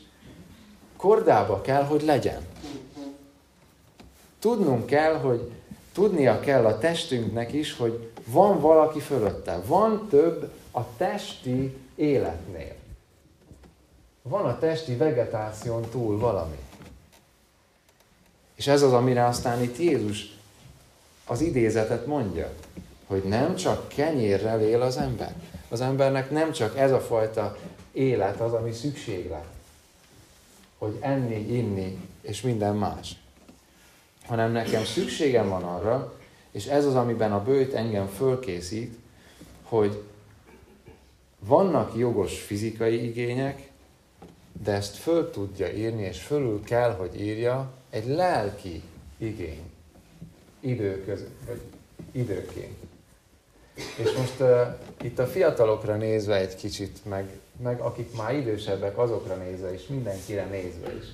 kordába 0.96 1.60
kell, 1.60 1.84
hogy 1.84 2.02
legyen. 2.02 2.46
Tudnunk 4.38 4.86
kell, 4.86 5.14
hogy 5.14 5.52
tudnia 5.92 6.40
kell 6.40 6.64
a 6.64 6.78
testünknek 6.78 7.52
is, 7.52 7.76
hogy 7.76 8.12
van 8.26 8.60
valaki 8.60 9.00
fölötte, 9.00 9.60
van 9.66 10.06
több 10.08 10.52
a 10.70 10.96
testi 10.96 11.76
életnél. 11.94 12.74
Van 14.22 14.44
a 14.44 14.58
testi 14.58 14.96
vegetáción 14.96 15.82
túl 15.90 16.18
valami. 16.18 16.58
És 18.60 18.66
ez 18.66 18.82
az, 18.82 18.92
amire 18.92 19.26
aztán 19.26 19.62
itt 19.62 19.78
Jézus 19.78 20.36
az 21.26 21.40
idézetet 21.40 22.06
mondja, 22.06 22.52
hogy 23.06 23.22
nem 23.22 23.56
csak 23.56 23.88
kenyérrel 23.88 24.60
él 24.60 24.82
az 24.82 24.96
ember. 24.96 25.34
Az 25.68 25.80
embernek 25.80 26.30
nem 26.30 26.52
csak 26.52 26.78
ez 26.78 26.92
a 26.92 27.00
fajta 27.00 27.56
élet 27.92 28.40
az, 28.40 28.52
ami 28.52 28.72
szükséglet, 28.72 29.44
hogy 30.78 30.96
enni, 31.00 31.56
inni 31.56 31.98
és 32.20 32.40
minden 32.40 32.76
más. 32.76 33.16
Hanem 34.26 34.52
nekem 34.52 34.84
szükségem 34.84 35.48
van 35.48 35.62
arra, 35.62 36.14
és 36.50 36.66
ez 36.66 36.86
az, 36.86 36.94
amiben 36.94 37.32
a 37.32 37.42
bőjt 37.42 37.74
engem 37.74 38.06
fölkészít, 38.06 38.98
hogy 39.62 40.02
vannak 41.38 41.96
jogos 41.96 42.40
fizikai 42.40 43.04
igények, 43.04 43.70
de 44.64 44.72
ezt 44.72 44.96
föl 44.96 45.30
tudja 45.30 45.72
írni, 45.72 46.02
és 46.02 46.22
fölül 46.22 46.62
kell, 46.62 46.94
hogy 46.94 47.20
írja 47.20 47.78
egy 47.90 48.06
lelki 48.06 48.82
igény 49.16 49.70
időköz, 50.61 51.25
vagy 51.47 51.61
időként. 52.12 52.76
És 53.75 54.12
most 54.16 54.40
uh, 54.40 54.61
itt 55.02 55.18
a 55.18 55.26
fiatalokra 55.26 55.97
nézve 55.97 56.37
egy 56.37 56.54
kicsit, 56.54 57.04
meg 57.04 57.40
meg 57.62 57.80
akik 57.80 58.16
már 58.16 58.35
idősebbek, 58.35 58.99
azokra 58.99 59.35
nézve 59.35 59.75
is, 59.75 59.87
mindenkire 59.87 60.44
nézve 60.44 60.94
is. 60.94 61.04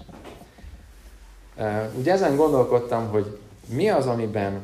Ugye 1.99 2.13
ezen 2.13 2.37
gondolkodtam, 2.37 3.09
hogy 3.09 3.39
mi 3.67 3.89
az, 3.89 4.07
amiben 4.07 4.61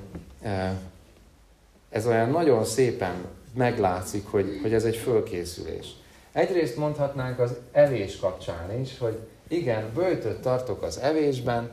ez 1.90 2.06
olyan 2.06 2.30
nagyon 2.30 2.64
szépen 2.64 3.14
meglátszik, 3.54 4.26
hogy, 4.26 4.58
hogy 4.62 4.74
ez 4.74 4.84
egy 4.84 4.96
fölkészülés. 4.96 5.86
Egyrészt 6.32 6.76
mondhatnánk 6.76 7.38
az 7.38 7.54
evés 7.72 8.16
kapcsán 8.16 8.80
is, 8.80 8.98
hogy 8.98 9.18
igen, 9.48 9.90
bőjtöt 9.94 10.40
tartok 10.40 10.82
az 10.82 10.98
evésben, 10.98 11.70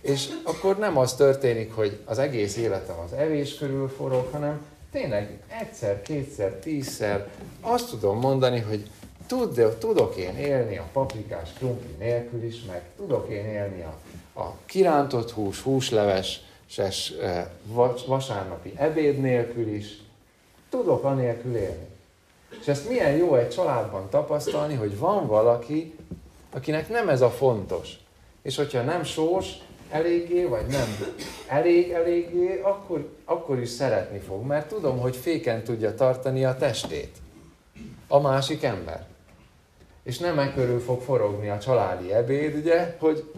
és 0.00 0.28
akkor 0.42 0.78
nem 0.78 0.98
az 0.98 1.14
történik, 1.14 1.74
hogy 1.74 1.98
az 2.04 2.18
egész 2.18 2.56
életem 2.56 2.98
az 2.98 3.12
evés 3.12 3.54
körül 3.54 3.88
forog, 3.88 4.28
hanem 4.32 4.66
tényleg 4.92 5.40
egyszer, 5.60 6.02
kétszer, 6.02 6.52
tízszer 6.52 7.28
azt 7.60 7.90
tudom 7.90 8.18
mondani, 8.18 8.60
hogy 8.60 8.90
tud, 9.26 9.76
tudok 9.78 10.16
én 10.16 10.36
élni 10.36 10.76
a 10.76 10.88
paprikás 10.92 11.52
krumpli 11.58 11.94
nélkül 11.98 12.44
is, 12.44 12.64
meg 12.64 12.82
tudok 12.96 13.28
én 13.30 13.44
élni 13.44 13.82
a, 13.82 13.94
a 14.40 14.54
kirántott 14.66 15.30
hús, 15.30 15.60
húsleves, 15.60 16.40
ses, 16.66 17.12
vasárnapi 18.06 18.72
ebéd 18.76 19.20
nélkül 19.20 19.68
is, 19.68 20.02
tudok 20.68 21.04
anélkül 21.04 21.56
élni. 21.56 21.88
És 22.60 22.68
ezt 22.68 22.88
milyen 22.88 23.16
jó 23.16 23.34
egy 23.34 23.50
családban 23.50 24.08
tapasztalni, 24.10 24.74
hogy 24.74 24.98
van 24.98 25.26
valaki, 25.26 25.94
akinek 26.50 26.88
nem 26.88 27.08
ez 27.08 27.20
a 27.20 27.30
fontos. 27.30 27.98
És 28.42 28.56
hogyha 28.56 28.82
nem 28.82 29.04
sós 29.04 29.46
eléggé, 29.90 30.44
vagy 30.44 30.66
nem 30.66 30.96
elég 31.46 31.90
eléggé, 31.90 32.60
akkor, 32.62 33.08
akkor 33.24 33.58
is 33.58 33.68
szeretni 33.68 34.18
fog, 34.18 34.44
mert 34.44 34.68
tudom, 34.68 34.98
hogy 34.98 35.16
féken 35.16 35.62
tudja 35.62 35.94
tartani 35.94 36.44
a 36.44 36.56
testét. 36.56 37.16
A 38.08 38.20
másik 38.20 38.62
ember. 38.62 39.06
És 40.02 40.18
nem 40.18 40.38
e 40.38 40.52
körül 40.52 40.80
fog 40.80 41.00
forogni 41.00 41.48
a 41.48 41.58
családi 41.58 42.12
ebéd, 42.12 42.56
ugye, 42.56 42.96
hogy 42.98 43.32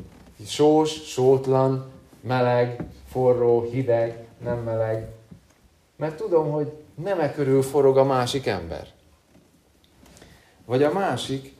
sós, 0.46 0.90
sótlan, 0.90 1.90
meleg, 2.20 2.80
forró, 3.10 3.62
hideg, 3.70 4.24
nem 4.44 4.58
meleg. 4.58 5.08
Mert 5.96 6.16
tudom, 6.16 6.50
hogy 6.50 6.72
nem 6.94 7.20
e 7.20 7.32
körül 7.32 7.62
forog 7.62 7.96
a 7.96 8.04
másik 8.04 8.46
ember. 8.46 8.86
Vagy 10.64 10.82
a 10.82 10.92
másik, 10.92 11.52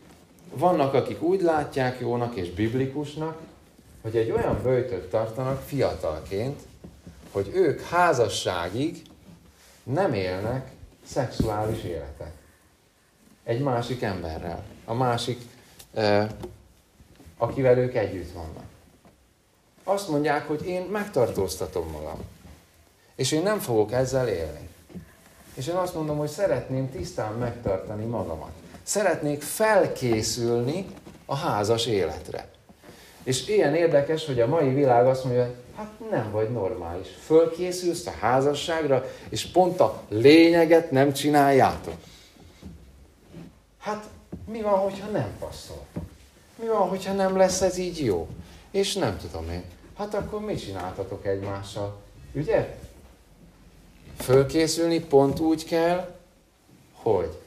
vannak, 0.54 0.94
akik 0.94 1.22
úgy 1.22 1.40
látják 1.40 2.00
jónak 2.00 2.34
és 2.34 2.50
biblikusnak, 2.50 3.38
hogy 4.02 4.16
egy 4.16 4.30
olyan 4.30 4.62
bőjtöt 4.62 5.10
tartanak 5.10 5.60
fiatalként, 5.60 6.60
hogy 7.30 7.50
ők 7.54 7.80
házasságig 7.80 9.02
nem 9.82 10.14
élnek 10.14 10.70
szexuális 11.06 11.82
életet. 11.82 12.32
Egy 13.44 13.60
másik 13.60 14.02
emberrel. 14.02 14.64
A 14.84 14.94
másik, 14.94 15.40
akivel 17.36 17.78
ők 17.78 17.94
együtt 17.94 18.32
vannak. 18.32 18.64
Azt 19.84 20.08
mondják, 20.08 20.46
hogy 20.46 20.66
én 20.66 20.82
megtartóztatom 20.82 21.90
magam. 21.90 22.18
És 23.14 23.32
én 23.32 23.42
nem 23.42 23.58
fogok 23.58 23.92
ezzel 23.92 24.28
élni. 24.28 24.68
És 25.54 25.66
én 25.66 25.74
azt 25.74 25.94
mondom, 25.94 26.18
hogy 26.18 26.28
szeretném 26.28 26.90
tisztán 26.90 27.32
megtartani 27.32 28.04
magamat. 28.04 28.52
Szeretnék 28.82 29.42
felkészülni 29.42 30.86
a 31.26 31.36
házas 31.36 31.86
életre. 31.86 32.48
És 33.22 33.48
ilyen 33.48 33.74
érdekes, 33.74 34.26
hogy 34.26 34.40
a 34.40 34.46
mai 34.46 34.74
világ 34.74 35.06
azt 35.06 35.24
mondja, 35.24 35.44
hogy 35.44 35.54
hát 35.76 35.90
nem 36.10 36.30
vagy 36.30 36.50
normális. 36.50 37.06
Fölkészülsz 37.24 38.06
a 38.06 38.14
házasságra, 38.20 39.04
és 39.28 39.46
pont 39.46 39.80
a 39.80 40.02
lényeget 40.08 40.90
nem 40.90 41.12
csináljátok. 41.12 41.94
Hát 43.78 44.04
mi 44.46 44.62
van, 44.62 44.78
hogyha 44.78 45.06
nem 45.06 45.36
passzol? 45.38 45.84
Mi 46.56 46.66
van, 46.66 46.88
hogyha 46.88 47.12
nem 47.12 47.36
lesz 47.36 47.60
ez 47.60 47.78
így 47.78 48.04
jó? 48.04 48.28
És 48.70 48.94
nem 48.94 49.18
tudom 49.18 49.50
én. 49.50 49.62
Hát 49.98 50.14
akkor 50.14 50.40
mit 50.40 50.64
csináltatok 50.64 51.26
egymással? 51.26 52.00
Ugye? 52.32 52.76
Fölkészülni 54.18 55.00
pont 55.00 55.38
úgy 55.40 55.64
kell, 55.64 56.14
hogy 56.92 57.38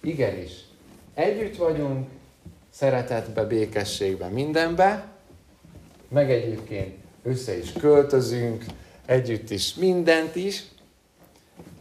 igenis, 0.00 0.52
együtt 1.14 1.56
vagyunk, 1.56 2.08
szeretetbe, 2.70 3.44
békességbe, 3.44 4.26
mindenbe, 4.26 5.13
meg 6.14 6.30
egyébként 6.30 6.96
össze 7.22 7.58
is 7.58 7.72
költözünk, 7.72 8.64
együtt 9.06 9.50
is, 9.50 9.74
mindent 9.74 10.36
is, 10.36 10.64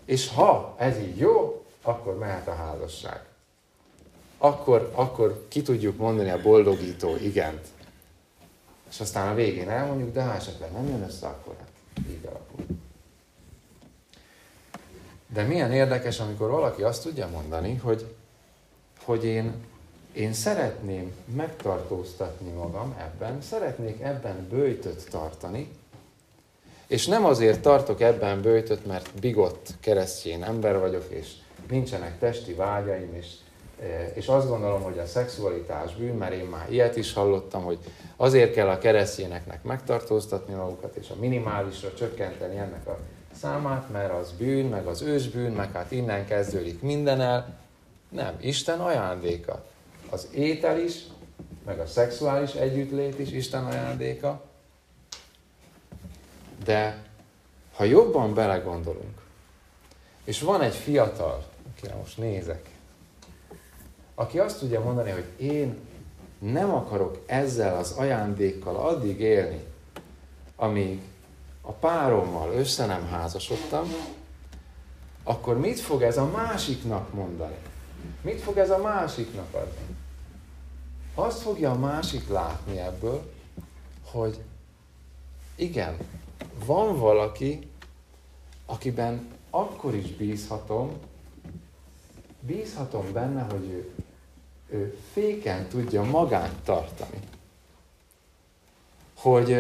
és 0.05 0.29
ha 0.29 0.75
ez 0.79 0.99
így 0.99 1.17
jó, 1.17 1.65
akkor 1.81 2.17
mehet 2.17 2.47
a 2.47 2.55
házasság. 2.55 3.21
Akkor, 4.37 4.91
akkor 4.95 5.45
ki 5.47 5.61
tudjuk 5.61 5.97
mondani 5.97 6.29
a 6.29 6.41
boldogító 6.41 7.15
igent. 7.15 7.67
És 8.89 8.99
aztán 8.99 9.31
a 9.31 9.35
végén 9.35 9.69
elmondjuk, 9.69 10.13
de 10.13 10.23
ha 10.23 10.33
esetleg 10.33 10.71
nem 10.71 10.87
jön 10.87 11.03
össze, 11.03 11.27
akkor 11.27 11.55
hát 11.59 11.69
így 12.09 12.25
alakul. 12.25 12.65
De 15.27 15.43
milyen 15.43 15.71
érdekes, 15.71 16.19
amikor 16.19 16.49
valaki 16.49 16.81
azt 16.81 17.03
tudja 17.03 17.27
mondani, 17.27 17.75
hogy, 17.75 18.15
hogy 19.03 19.25
én 19.25 19.53
én 20.13 20.33
szeretném 20.33 21.13
megtartóztatni 21.35 22.51
magam 22.51 22.95
ebben, 22.99 23.41
szeretnék 23.41 24.01
ebben 24.01 24.47
bőjtöt 24.49 25.09
tartani, 25.09 25.71
és 26.87 27.07
nem 27.07 27.25
azért 27.25 27.61
tartok 27.61 28.01
ebben 28.01 28.41
bőjtöt, 28.41 28.85
mert 28.85 29.09
bigott 29.19 29.67
keresztjén 29.79 30.43
ember 30.43 30.79
vagyok, 30.79 31.05
és 31.09 31.31
nincsenek 31.69 32.19
testi 32.19 32.53
vágyaim, 32.53 33.13
és, 33.13 33.27
e, 33.81 34.11
és 34.13 34.27
azt 34.27 34.47
gondolom, 34.47 34.81
hogy 34.81 34.97
a 34.97 35.05
szexualitás 35.05 35.95
bűn, 35.95 36.15
mert 36.15 36.33
én 36.33 36.45
már 36.45 36.71
ilyet 36.71 36.95
is 36.95 37.13
hallottam, 37.13 37.63
hogy 37.63 37.79
azért 38.15 38.53
kell 38.53 38.67
a 38.67 38.77
keresztjéneknek 38.77 39.63
megtartóztatni 39.63 40.53
magukat, 40.53 40.95
és 40.95 41.09
a 41.09 41.19
minimálisra 41.19 41.93
csökkenteni 41.93 42.57
ennek 42.57 42.87
a 42.87 42.99
számát, 43.39 43.89
mert 43.91 44.13
az 44.13 44.31
bűn, 44.37 44.65
meg 44.65 44.85
az 44.85 45.01
ősbűn, 45.01 45.51
meg 45.51 45.71
hát 45.71 45.91
innen 45.91 46.25
kezdődik 46.25 46.81
minden 46.81 47.21
el. 47.21 47.61
Nem, 48.09 48.37
Isten 48.39 48.79
ajándéka 48.79 49.63
az 50.13 50.27
étel 50.31 50.79
is, 50.79 51.03
meg 51.65 51.79
a 51.79 51.85
szexuális 51.85 52.53
együttlét 52.53 53.19
is 53.19 53.31
Isten 53.31 53.65
ajándéka. 53.65 54.41
De 56.63 57.03
ha 57.75 57.83
jobban 57.83 58.33
belegondolunk, 58.33 59.21
és 60.23 60.41
van 60.41 60.61
egy 60.61 60.75
fiatal, 60.75 61.45
akire 61.75 61.95
most 61.95 62.17
nézek, 62.17 62.69
aki 64.15 64.39
azt 64.39 64.59
tudja 64.59 64.81
mondani, 64.81 65.11
hogy 65.11 65.27
én 65.37 65.77
nem 66.39 66.73
akarok 66.73 67.23
ezzel 67.25 67.77
az 67.77 67.91
ajándékkal 67.91 68.75
addig 68.75 69.19
élni, 69.19 69.63
amíg 70.55 71.01
a 71.61 71.71
párommal 71.71 72.53
össze 72.53 72.85
nem 72.85 73.07
házasodtam, 73.07 73.93
akkor 75.23 75.57
mit 75.57 75.79
fog 75.79 76.01
ez 76.01 76.17
a 76.17 76.25
másiknak 76.25 77.13
mondani? 77.13 77.57
Mit 78.21 78.41
fog 78.41 78.57
ez 78.57 78.69
a 78.69 78.77
másiknak 78.77 79.53
adni? 79.53 80.01
Azt 81.15 81.41
fogja 81.41 81.71
a 81.71 81.77
másik 81.77 82.29
látni 82.29 82.79
ebből, 82.79 83.31
hogy 84.11 84.39
igen, 85.55 85.97
van 86.65 86.99
valaki, 86.99 87.69
akiben 88.65 89.27
akkor 89.49 89.95
is 89.95 90.15
bízhatom, 90.15 90.91
bízhatom 92.39 93.11
benne, 93.11 93.41
hogy 93.41 93.63
ő, 93.63 93.93
ő 94.69 94.97
féken 95.11 95.67
tudja 95.67 96.03
magát 96.03 96.53
tartani. 96.63 97.19
Hogy 99.13 99.57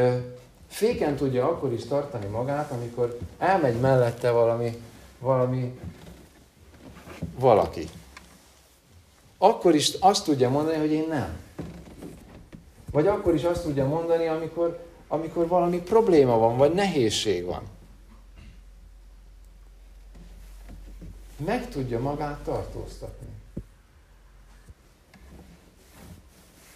féken 0.67 1.15
tudja 1.15 1.47
akkor 1.47 1.73
is 1.73 1.85
tartani 1.85 2.25
magát, 2.25 2.71
amikor 2.71 3.17
elmegy 3.37 3.79
mellette 3.79 4.31
valami, 4.31 4.81
valami 5.19 5.79
valaki. 7.35 7.89
Akkor 9.43 9.75
is 9.75 9.93
azt 9.93 10.23
tudja 10.23 10.49
mondani, 10.49 10.77
hogy 10.77 10.91
én 10.91 11.07
nem. 11.07 11.37
Vagy 12.91 13.07
akkor 13.07 13.33
is 13.33 13.43
azt 13.43 13.63
tudja 13.63 13.87
mondani, 13.87 14.27
amikor, 14.27 14.85
amikor 15.07 15.47
valami 15.47 15.79
probléma 15.81 16.37
van, 16.37 16.57
vagy 16.57 16.73
nehézség 16.73 17.45
van. 17.45 17.63
Meg 21.37 21.69
tudja 21.69 21.99
magát 21.99 22.39
tartóztatni. 22.39 23.27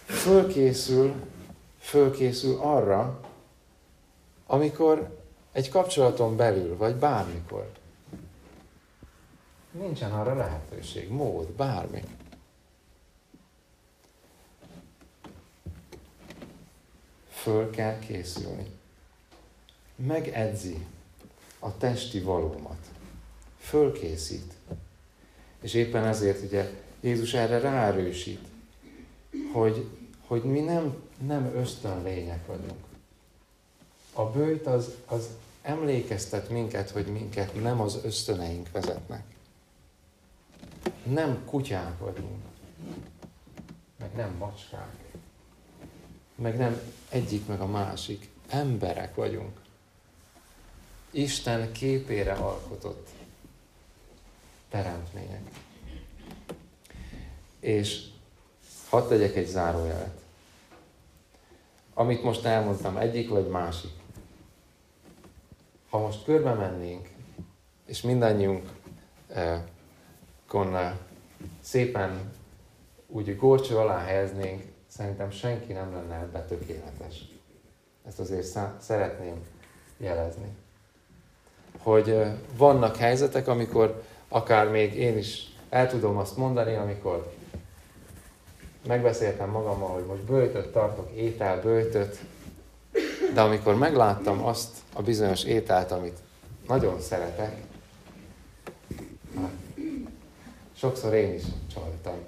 Fölkészül, 0.04 1.14
fölkészül 1.78 2.58
arra, 2.60 3.20
amikor 4.46 5.18
egy 5.52 5.68
kapcsolaton 5.70 6.36
belül, 6.36 6.76
vagy 6.76 6.94
bármikor. 6.94 7.70
Nincsen 9.70 10.12
arra 10.12 10.34
lehetőség, 10.34 11.10
mód, 11.10 11.48
bármi. 11.50 12.02
Föl 17.42 17.70
kell 17.70 17.98
készülni. 17.98 18.66
Megedzi 19.96 20.86
a 21.58 21.76
testi 21.76 22.20
valómat. 22.20 22.78
Fölkészít. 23.58 24.52
És 25.60 25.74
éppen 25.74 26.04
ezért 26.04 26.42
ugye 26.42 26.70
Jézus 27.00 27.34
erre 27.34 27.58
ráerősít, 27.58 28.48
hogy, 29.52 29.88
hogy 30.26 30.42
mi 30.42 30.60
nem, 30.60 30.96
nem 31.26 31.44
ösztönlények 31.54 32.46
vagyunk. 32.46 32.84
A 34.12 34.24
bőjt 34.24 34.66
az, 34.66 34.94
az 35.06 35.28
emlékeztet 35.62 36.48
minket, 36.48 36.90
hogy 36.90 37.06
minket 37.06 37.54
nem 37.54 37.80
az 37.80 37.98
ösztöneink 38.04 38.70
vezetnek. 38.70 39.24
Nem 41.02 41.44
kutyák 41.44 41.98
vagyunk, 41.98 42.42
meg 43.98 44.10
nem 44.14 44.34
macskák 44.38 45.08
meg 46.38 46.56
nem 46.56 46.80
egyik, 47.08 47.46
meg 47.46 47.60
a 47.60 47.66
másik. 47.66 48.28
Emberek 48.48 49.14
vagyunk. 49.14 49.60
Isten 51.10 51.72
képére 51.72 52.32
alkotott 52.32 53.08
teremtmények. 54.70 55.42
És 57.60 58.08
Hadd 58.88 59.08
tegyek 59.08 59.36
egy 59.36 59.46
zárójelet. 59.46 60.20
Amit 61.94 62.22
most 62.22 62.44
elmondtam, 62.44 62.96
egyik 62.96 63.28
vagy 63.28 63.48
másik. 63.48 63.90
Ha 65.90 65.98
most 65.98 66.24
körbe 66.24 66.52
mennénk, 66.52 67.08
és 67.86 68.00
mindannyiunk 68.00 68.70
eh, 69.28 69.62
szépen 71.60 72.32
úgy 73.06 73.36
górcső 73.36 73.76
alá 73.76 73.98
helyeznénk, 73.98 74.62
szerintem 74.88 75.30
senki 75.30 75.72
nem 75.72 75.92
lenne 75.92 76.14
ebbe 76.14 76.44
tökéletes. 76.44 77.24
Ezt 78.06 78.18
azért 78.18 78.58
szeretném 78.80 79.34
jelezni. 79.96 80.56
Hogy 81.78 82.22
vannak 82.56 82.96
helyzetek, 82.96 83.48
amikor 83.48 84.02
akár 84.28 84.70
még 84.70 84.94
én 84.94 85.18
is 85.18 85.56
el 85.68 85.88
tudom 85.88 86.16
azt 86.16 86.36
mondani, 86.36 86.74
amikor 86.74 87.32
megbeszéltem 88.86 89.50
magammal, 89.50 89.88
hogy 89.88 90.04
most 90.04 90.22
bőjtöt 90.22 90.72
tartok, 90.72 91.10
étel, 91.10 91.60
bőjtöt, 91.60 92.18
de 93.34 93.40
amikor 93.40 93.74
megláttam 93.74 94.44
azt 94.44 94.76
a 94.92 95.02
bizonyos 95.02 95.44
ételt, 95.44 95.90
amit 95.90 96.18
nagyon 96.66 97.00
szeretek, 97.00 97.56
sokszor 100.74 101.14
én 101.14 101.34
is 101.34 101.42
csaltam. 101.74 102.18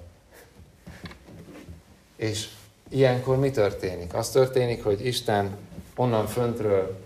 És 2.21 2.47
ilyenkor 2.89 3.37
mi 3.37 3.51
történik? 3.51 4.13
Az 4.13 4.29
történik, 4.29 4.83
hogy 4.83 5.05
Isten 5.05 5.57
onnan 5.95 6.27
föntről 6.27 6.99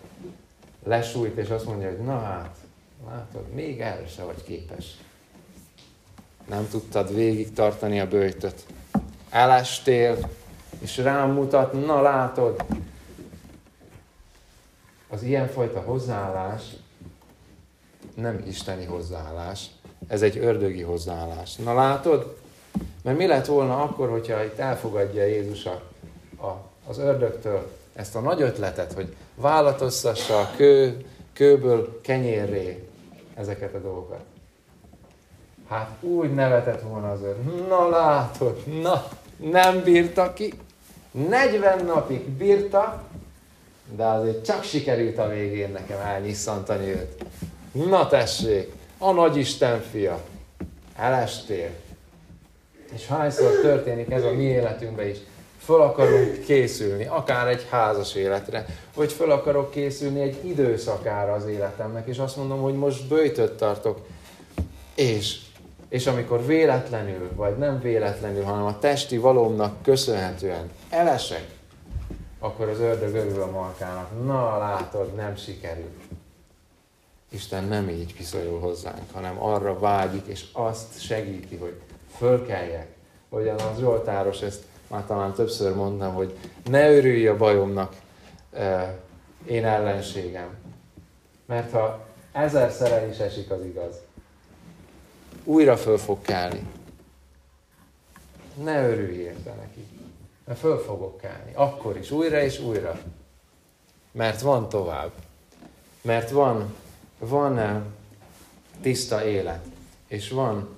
lesújt, 0.84 1.38
és 1.38 1.50
azt 1.50 1.66
mondja, 1.66 1.90
hogy 1.90 2.00
na 2.00 2.20
hát, 2.20 2.56
látod, 3.10 3.54
még 3.54 3.82
erre 3.82 4.08
se 4.08 4.24
vagy 4.24 4.44
képes. 4.44 4.86
Nem 6.50 6.68
tudtad 6.70 7.16
végig 7.16 7.54
tartani 7.54 8.00
a 8.00 8.08
bőjtöt. 8.08 8.66
Elestél, 9.30 10.30
és 10.80 10.98
rám 10.98 11.32
mutat, 11.32 11.86
na 11.86 12.02
látod. 12.02 12.66
Az 15.10 15.24
ilyenfajta 15.24 15.80
hozzáállás 15.80 16.64
nem 18.16 18.44
isteni 18.48 18.86
hozzáállás, 18.86 19.66
ez 20.08 20.22
egy 20.22 20.38
ördögi 20.38 20.82
hozzáállás. 20.82 21.56
Na 21.56 21.74
látod? 21.74 22.44
Mert 23.04 23.18
mi 23.18 23.28
lett 23.28 23.46
volna 23.46 23.82
akkor, 23.82 24.10
hogyha 24.10 24.44
itt 24.44 24.58
elfogadja 24.58 25.26
Jézus 25.26 25.66
a, 25.66 25.82
a, 26.46 26.62
az 26.88 26.98
ördögtől 26.98 27.72
ezt 27.96 28.16
a 28.16 28.20
nagy 28.20 28.42
ötletet, 28.42 28.94
hogy 28.94 29.16
vállatoztassa 29.36 30.40
a 30.40 30.50
kő, 30.56 31.06
kőből 31.34 32.02
kenyérré 32.02 32.88
ezeket 33.36 33.74
a 33.74 33.80
dolgokat. 33.80 34.24
Hát 35.70 35.90
úgy 36.00 36.34
nevetett 36.34 36.82
volna 36.82 37.12
az 37.12 37.22
őr. 37.22 37.36
Na 37.68 37.90
látod, 37.90 38.82
na, 38.82 39.08
nem 39.38 39.82
bírta 39.84 40.34
ki. 40.34 40.54
40 41.12 41.86
napig 41.86 42.30
bírta, 42.30 43.04
de 43.96 44.06
azért 44.06 44.46
csak 44.46 44.64
sikerült 44.64 45.18
a 45.18 45.28
végén 45.28 45.72
nekem 45.72 46.00
elnyisszantani 46.00 46.88
őt. 46.88 47.26
Na 47.72 48.08
tessék, 48.08 48.74
a 48.98 49.12
nagy 49.12 49.38
Isten 49.38 49.82
fia, 49.82 50.20
elestél. 50.96 51.70
És 52.94 53.08
hányszor 53.08 53.52
történik 53.62 54.12
ez 54.12 54.24
a 54.24 54.32
mi 54.32 54.44
életünkben 54.44 55.08
is, 55.08 55.18
föl 55.66 55.82
akarunk 55.82 56.40
készülni, 56.40 57.06
akár 57.06 57.48
egy 57.48 57.68
házas 57.70 58.16
életre, 58.16 58.66
vagy 58.96 59.12
föl 59.12 59.32
akarok 59.32 59.72
készülni 59.72 60.22
egy 60.22 60.46
időszakára 60.46 61.34
az 61.34 61.46
életemnek, 61.46 62.08
és 62.08 62.18
azt 62.18 62.38
mondom, 62.38 62.62
hogy 62.62 62.74
most 62.74 63.08
bőjtöt 63.08 63.52
tartok, 63.52 64.06
és, 64.96 65.40
és 65.90 66.08
amikor 66.08 66.46
véletlenül, 66.46 67.30
vagy 67.36 67.58
nem 67.58 67.80
véletlenül, 67.80 68.44
hanem 68.44 68.66
a 68.66 68.80
testi 68.80 69.18
valómnak 69.18 69.84
köszönhetően 69.84 70.70
elesek, 70.90 71.46
akkor 72.40 72.68
az 72.68 72.80
ördög 72.80 73.16
örül 73.16 73.42
a 73.42 73.52
markának. 73.52 74.26
Na, 74.26 74.58
látod, 74.58 75.16
nem 75.16 75.36
sikerült. 75.36 76.04
Isten 77.30 77.64
nem 77.64 77.90
így 77.90 78.18
viszonyul 78.18 78.60
hozzánk, 78.60 79.12
hanem 79.14 79.44
arra 79.44 79.80
vágyik, 79.80 80.26
és 80.26 80.46
azt 80.52 81.02
segíti, 81.02 81.56
hogy 81.56 81.82
fölkeljek. 82.18 82.88
Hogyan 83.30 83.60
az 83.60 83.80
Zsoltáros 83.80 84.42
ezt 84.42 84.64
már 84.88 85.06
talán 85.06 85.34
többször 85.34 85.76
mondtam, 85.76 86.14
hogy 86.14 86.38
ne 86.64 86.92
örülj 86.92 87.28
a 87.28 87.38
bajomnak, 87.38 87.96
e, 88.54 88.98
én 89.46 89.66
ellenségem. 89.66 90.50
Mert 91.46 91.72
ha 91.72 92.06
ezerszer 92.32 93.10
is 93.10 93.18
esik, 93.18 93.52
az 93.52 93.64
igaz. 93.64 93.96
Újra 95.44 95.78
föl 95.78 95.98
fog 95.98 96.22
kelni. 96.22 96.68
Ne 98.64 98.90
örülj 98.90 99.16
érte 99.16 99.54
neki. 99.54 99.88
Mert 100.46 100.60
föl 100.60 100.78
fogok 100.78 101.18
kelni. 101.18 101.52
Akkor 101.54 101.98
is, 101.98 102.12
újra 102.12 102.42
és 102.42 102.60
újra. 102.60 103.00
Mert 104.12 104.42
van 104.42 104.70
tovább. 104.70 105.12
Mert 106.02 106.30
van 106.30 106.74
van 107.20 107.84
tiszta 108.82 109.26
élet, 109.26 109.66
és 110.08 110.30
van 110.30 110.75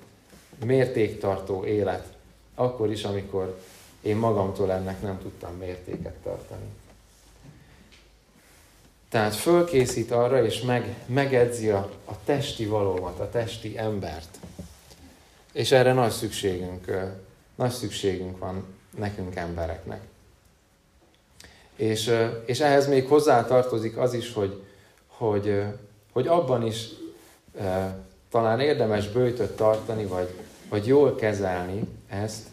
mértéktartó 0.65 1.65
élet, 1.65 2.07
akkor 2.55 2.91
is, 2.91 3.03
amikor 3.03 3.61
én 4.01 4.15
magamtól 4.15 4.71
ennek 4.71 5.01
nem 5.01 5.19
tudtam 5.21 5.57
mértéket 5.57 6.13
tartani. 6.23 6.65
Tehát 9.09 9.35
fölkészít 9.35 10.11
arra, 10.11 10.43
és 10.43 10.61
meg, 10.61 10.95
megedzi 11.05 11.69
a, 11.69 11.91
a 12.05 12.23
testi 12.25 12.65
valómat, 12.65 13.19
a 13.19 13.29
testi 13.29 13.77
embert. 13.77 14.39
És 15.51 15.71
erre 15.71 15.93
nagy 15.93 16.11
szükségünk, 16.11 17.11
nagy 17.55 17.71
szükségünk 17.71 18.37
van 18.37 18.65
nekünk 18.97 19.35
embereknek. 19.35 20.01
És, 21.75 22.13
és 22.45 22.59
ehhez 22.59 22.87
még 22.87 23.07
hozzá 23.07 23.45
tartozik 23.45 23.97
az 23.97 24.13
is, 24.13 24.33
hogy, 24.33 24.63
hogy 25.07 25.63
hogy 26.17 26.27
abban 26.27 26.65
is 26.65 26.87
talán 28.31 28.59
érdemes 28.59 29.07
bőjtöt 29.07 29.55
tartani, 29.55 30.05
vagy, 30.05 30.29
vagy 30.69 30.87
jól 30.87 31.15
kezelni 31.15 31.81
ezt. 32.07 32.47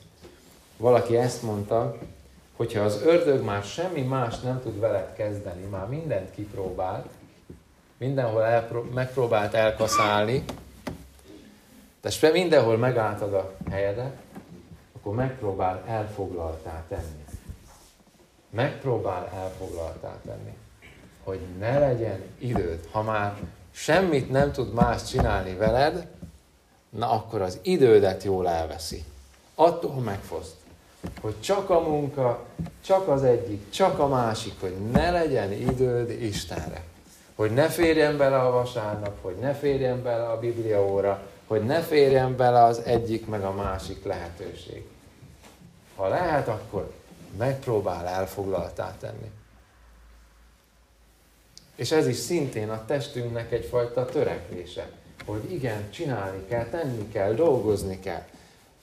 Valaki 0.76 1.16
ezt 1.16 1.42
mondta, 1.42 1.98
hogyha 2.56 2.80
az 2.80 3.02
ördög 3.02 3.44
már 3.44 3.62
semmi 3.62 4.02
más 4.02 4.40
nem 4.40 4.60
tud 4.62 4.80
veled 4.80 5.12
kezdeni, 5.12 5.64
már 5.64 5.88
mindent 5.88 6.30
kipróbált, 6.34 7.06
mindenhol 7.96 8.44
elpró- 8.44 8.90
megpróbált 8.94 9.54
elkaszálni, 9.54 10.44
de 12.00 12.30
mindenhol 12.32 12.76
megálltad 12.76 13.34
a 13.34 13.54
helyedet, 13.70 14.16
akkor 14.96 15.14
megpróbál 15.14 15.82
elfoglaltá 15.86 16.84
tenni. 16.88 17.24
Megpróbál 18.50 19.30
elfoglaltá 19.34 20.16
tenni 20.26 20.56
hogy 21.24 21.40
ne 21.58 21.78
legyen 21.78 22.22
időd. 22.38 22.88
Ha 22.90 23.02
már 23.02 23.34
semmit 23.70 24.30
nem 24.30 24.52
tud 24.52 24.74
más 24.74 25.04
csinálni 25.04 25.54
veled, 25.54 26.06
na 26.96 27.10
akkor 27.10 27.42
az 27.42 27.58
idődet 27.62 28.22
jól 28.22 28.48
elveszi. 28.48 29.04
Attól 29.54 29.94
megfoszt, 29.94 30.54
hogy 31.20 31.40
csak 31.40 31.70
a 31.70 31.80
munka, 31.80 32.44
csak 32.84 33.08
az 33.08 33.22
egyik, 33.22 33.70
csak 33.70 33.98
a 33.98 34.08
másik, 34.08 34.60
hogy 34.60 34.90
ne 34.92 35.10
legyen 35.10 35.52
időd 35.52 36.10
Istenre. 36.10 36.82
Hogy 37.34 37.50
ne 37.50 37.68
férjen 37.68 38.16
bele 38.16 38.40
a 38.40 38.50
vasárnap, 38.50 39.22
hogy 39.22 39.36
ne 39.36 39.54
férjen 39.54 40.02
bele 40.02 40.28
a 40.28 40.38
Biblia 40.38 40.86
óra, 40.86 41.22
hogy 41.46 41.64
ne 41.64 41.80
férjen 41.80 42.36
bele 42.36 42.62
az 42.62 42.78
egyik 42.78 43.26
meg 43.26 43.42
a 43.44 43.52
másik 43.52 44.04
lehetőség. 44.04 44.84
Ha 45.96 46.08
lehet, 46.08 46.48
akkor 46.48 46.92
megpróbál 47.38 48.06
elfoglaltá 48.06 48.94
tenni. 49.00 49.30
És 51.74 51.92
ez 51.92 52.06
is 52.06 52.16
szintén 52.16 52.70
a 52.70 52.84
testünknek 52.84 53.52
egyfajta 53.52 54.04
törekvése, 54.04 54.90
hogy 55.24 55.52
igen, 55.52 55.90
csinálni 55.90 56.46
kell, 56.46 56.64
tenni 56.64 57.08
kell, 57.08 57.32
dolgozni 57.32 58.00
kell. 58.00 58.22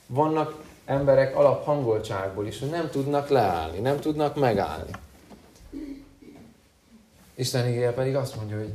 Vannak 0.08 0.64
emberek 0.86 1.36
alaphangoltságból 1.36 2.48
is, 2.48 2.60
hogy 2.60 2.70
nem 2.70 2.90
tudnak 2.90 3.30
leállni, 3.30 3.80
nem 3.80 4.00
tudnak 4.00 4.36
megállni. 4.36 4.92
Isten 7.36 7.68
igéje 7.68 7.92
pedig 7.94 8.16
azt 8.16 8.36
mondja, 8.36 8.58
hogy 8.58 8.74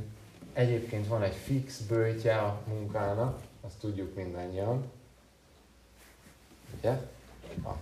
egyébként 0.53 1.07
van 1.07 1.23
egy 1.23 1.35
fix 1.45 1.79
bőtje 1.79 2.37
a 2.37 2.61
munkának, 2.69 3.39
azt 3.61 3.79
tudjuk 3.81 4.15
mindannyian. 4.15 4.85
Ugye? 6.79 6.91
A 7.65 7.73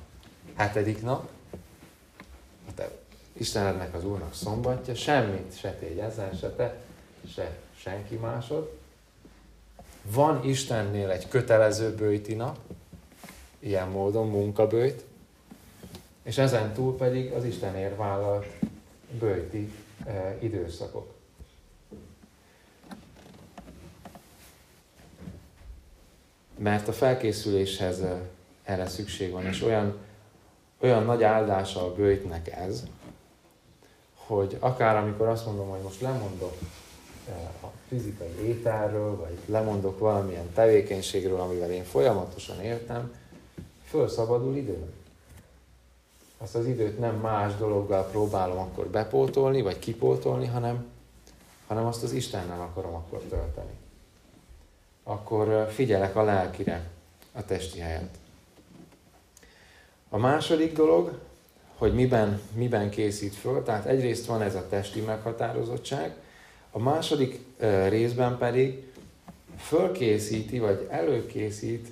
hetedik 0.54 1.02
nap, 1.02 1.28
a 2.68 2.74
te 2.74 2.90
Istenednek 3.32 3.94
az 3.94 4.04
Úrnak 4.04 4.34
szombatja, 4.34 4.94
semmit 4.94 5.58
se 5.58 5.72
tégy 5.72 5.98
ezen, 5.98 6.34
se 6.34 6.50
te, 6.50 6.80
se 7.34 7.58
senki 7.76 8.16
másod. 8.16 8.78
Van 10.12 10.44
Istennél 10.44 11.10
egy 11.10 11.28
kötelező 11.28 11.94
bőjti 11.94 12.34
nap, 12.34 12.58
ilyen 13.58 13.88
módon 13.88 14.28
munkabőjt, 14.28 15.04
és 16.22 16.38
ezen 16.38 16.72
túl 16.72 16.96
pedig 16.96 17.32
az 17.32 17.44
Istenért 17.44 17.96
vállalt 17.96 18.46
bőjti 19.18 19.72
e, 20.06 20.36
időszakok. 20.40 21.12
Mert 26.58 26.88
a 26.88 26.92
felkészüléshez 26.92 28.00
e, 28.00 28.20
erre 28.64 28.86
szükség 28.86 29.30
van, 29.30 29.46
és 29.46 29.62
olyan 29.62 29.96
olyan 30.84 31.04
nagy 31.04 31.22
áldása 31.22 31.84
a 31.84 31.94
bőjtnek 31.94 32.52
ez, 32.52 32.82
hogy 34.14 34.56
akár 34.60 34.96
amikor 34.96 35.28
azt 35.28 35.46
mondom, 35.46 35.68
hogy 35.68 35.80
most 35.82 36.00
lemondok 36.00 36.52
eh, 36.52 36.68
a 37.62 37.66
fizikai 37.88 38.46
ételről, 38.46 39.16
vagy 39.16 39.38
lemondok 39.46 39.98
valamilyen 39.98 40.52
tevékenységről, 40.54 41.40
amivel 41.40 41.70
én 41.70 41.84
folyamatosan 41.84 42.60
értem, 42.60 43.12
fölszabadul 43.84 44.56
idő. 44.56 44.92
Azt 46.38 46.54
az 46.54 46.66
időt 46.66 46.98
nem 46.98 47.14
más 47.14 47.56
dologgal 47.56 48.04
próbálom 48.04 48.58
akkor 48.58 48.86
bepótolni, 48.86 49.62
vagy 49.62 49.78
kipótolni, 49.78 50.46
hanem, 50.46 50.86
hanem 51.66 51.86
azt 51.86 52.02
az 52.02 52.12
Istennel 52.12 52.60
akarom 52.60 52.94
akkor 52.94 53.18
tölteni. 53.28 53.72
Akkor 55.02 55.68
figyelek 55.70 56.16
a 56.16 56.22
lelkire, 56.22 56.90
a 57.32 57.44
testi 57.44 57.78
helyet. 57.78 58.18
A 60.08 60.16
második 60.16 60.72
dolog, 60.72 61.18
hogy 61.78 61.94
miben, 61.94 62.40
miben 62.52 62.90
készít 62.90 63.34
föl, 63.34 63.62
tehát 63.62 63.86
egyrészt 63.86 64.26
van 64.26 64.42
ez 64.42 64.54
a 64.54 64.68
testi 64.68 65.00
meghatározottság, 65.00 66.16
a 66.76 66.78
második 66.78 67.44
részben 67.88 68.38
pedig 68.38 68.92
fölkészíti, 69.56 70.58
vagy 70.58 70.86
előkészít, 70.90 71.88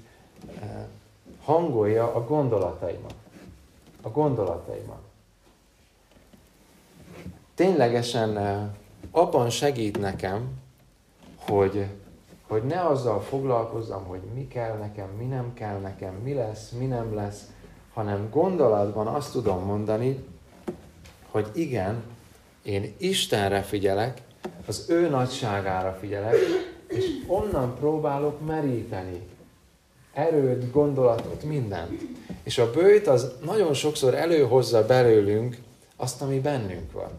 hangolja 1.45 2.15
a 2.15 2.25
gondolataimat. 2.25 3.15
A 4.03 4.09
gondolataimat. 4.09 5.01
Ténylegesen 7.55 8.37
abban 9.11 9.51
segít 9.51 9.99
nekem, 9.99 10.51
hogy, 11.37 11.87
hogy 12.47 12.63
ne 12.63 12.87
azzal 12.87 13.21
foglalkozzam, 13.21 14.05
hogy 14.05 14.21
mi 14.35 14.49
kell 14.49 14.77
nekem, 14.77 15.09
mi 15.09 15.25
nem 15.25 15.55
kell 15.55 15.79
nekem, 15.79 16.15
mi 16.15 16.33
lesz, 16.33 16.71
mi 16.71 16.87
nem 16.87 17.15
lesz, 17.15 17.51
hanem 17.93 18.31
gondolatban 18.31 19.07
azt 19.07 19.33
tudom 19.33 19.65
mondani, 19.65 20.25
hogy 21.31 21.51
igen, 21.55 22.03
én 22.63 22.95
Istenre 22.99 23.63
figyelek, 23.63 24.23
az 24.67 24.85
ő 24.89 25.09
nagyságára 25.09 25.97
figyelek, 26.01 26.37
és 26.89 27.05
onnan 27.27 27.75
próbálok 27.75 28.47
meríteni 28.47 29.23
erőt, 30.13 30.71
gondolatot, 30.71 31.43
mindent. 31.43 32.01
És 32.43 32.59
a 32.59 32.71
bőjt 32.71 33.07
az 33.07 33.33
nagyon 33.45 33.75
sokszor 33.75 34.15
előhozza 34.15 34.87
belőlünk 34.87 35.57
azt, 35.97 36.23
ami 36.23 36.41
bennünk 36.41 36.93
van. 36.93 37.11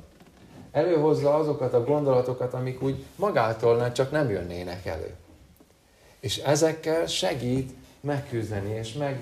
Előhozza 0.71 1.35
azokat 1.35 1.73
a 1.73 1.83
gondolatokat, 1.83 2.53
amik 2.53 2.81
úgy 2.81 3.05
magától 3.15 3.91
csak 3.91 4.11
nem 4.11 4.29
jönnének 4.29 4.85
elő. 4.85 5.13
És 6.19 6.37
ezekkel 6.37 7.05
segít 7.05 7.73
megküzdeni 7.99 8.73
és 8.73 8.93
meg, 8.93 9.19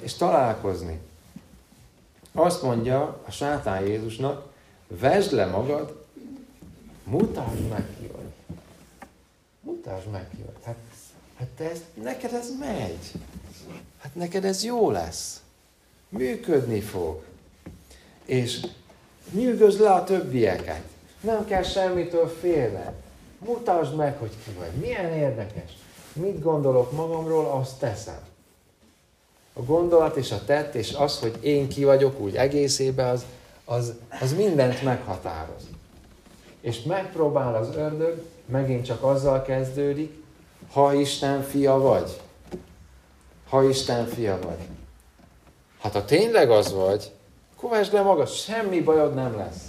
és 0.00 0.14
találkozni. 0.14 1.00
Azt 2.32 2.62
mondja 2.62 3.20
a 3.26 3.30
sátán 3.30 3.86
Jézusnak, 3.86 4.46
vesd 4.88 5.32
le 5.32 5.46
magad, 5.46 5.99
mutasd 7.10 7.68
meg 7.68 7.86
ki 7.98 8.06
vagy. 8.06 8.56
Mutasd 9.60 10.06
meg 10.10 10.28
ki 10.30 10.42
vagy. 10.44 10.64
Hát, 10.64 10.76
hát 11.38 11.48
te 11.56 11.70
ez, 11.70 11.80
neked 12.02 12.32
ez 12.32 12.48
megy. 12.58 13.12
Hát 13.98 14.14
neked 14.14 14.44
ez 14.44 14.64
jó 14.64 14.90
lesz. 14.90 15.42
Működni 16.08 16.80
fog. 16.80 17.22
És 18.24 18.66
nyűgözd 19.32 19.80
le 19.80 19.92
a 19.92 20.04
többieket. 20.04 20.82
Nem 21.20 21.44
kell 21.44 21.62
semmitől 21.62 22.28
félned. 22.28 22.92
Mutasd 23.38 23.94
meg, 23.94 24.18
hogy 24.18 24.32
ki 24.44 24.50
vagy. 24.58 24.72
Milyen 24.80 25.12
érdekes. 25.12 25.72
Mit 26.12 26.42
gondolok 26.42 26.92
magamról, 26.92 27.46
azt 27.46 27.78
teszem 27.78 28.28
a 29.52 29.62
gondolat 29.62 30.16
és 30.16 30.30
a 30.30 30.44
tett, 30.44 30.74
és 30.74 30.92
az, 30.92 31.18
hogy 31.18 31.38
én 31.40 31.68
ki 31.68 31.84
vagyok 31.84 32.20
úgy 32.20 32.36
egészében, 32.36 33.08
az, 33.08 33.24
az, 33.64 33.94
az 34.20 34.34
mindent 34.34 34.82
meghatároz. 34.82 35.62
És 36.60 36.82
megpróbál 36.82 37.54
az 37.54 37.76
ördög, 37.76 38.22
megint 38.46 38.84
csak 38.84 39.02
azzal 39.02 39.42
kezdődik, 39.42 40.24
ha 40.72 40.94
Isten 40.94 41.42
fia 41.42 41.78
vagy. 41.78 42.20
Ha 43.48 43.62
Isten 43.62 44.06
fia 44.06 44.38
vagy. 44.42 44.58
Hát 45.80 45.92
ha 45.92 46.04
tényleg 46.04 46.50
az 46.50 46.72
vagy, 46.72 47.10
kovásd 47.56 47.92
le 47.92 48.02
magad, 48.02 48.28
semmi 48.28 48.80
bajod 48.80 49.14
nem 49.14 49.36
lesz. 49.36 49.64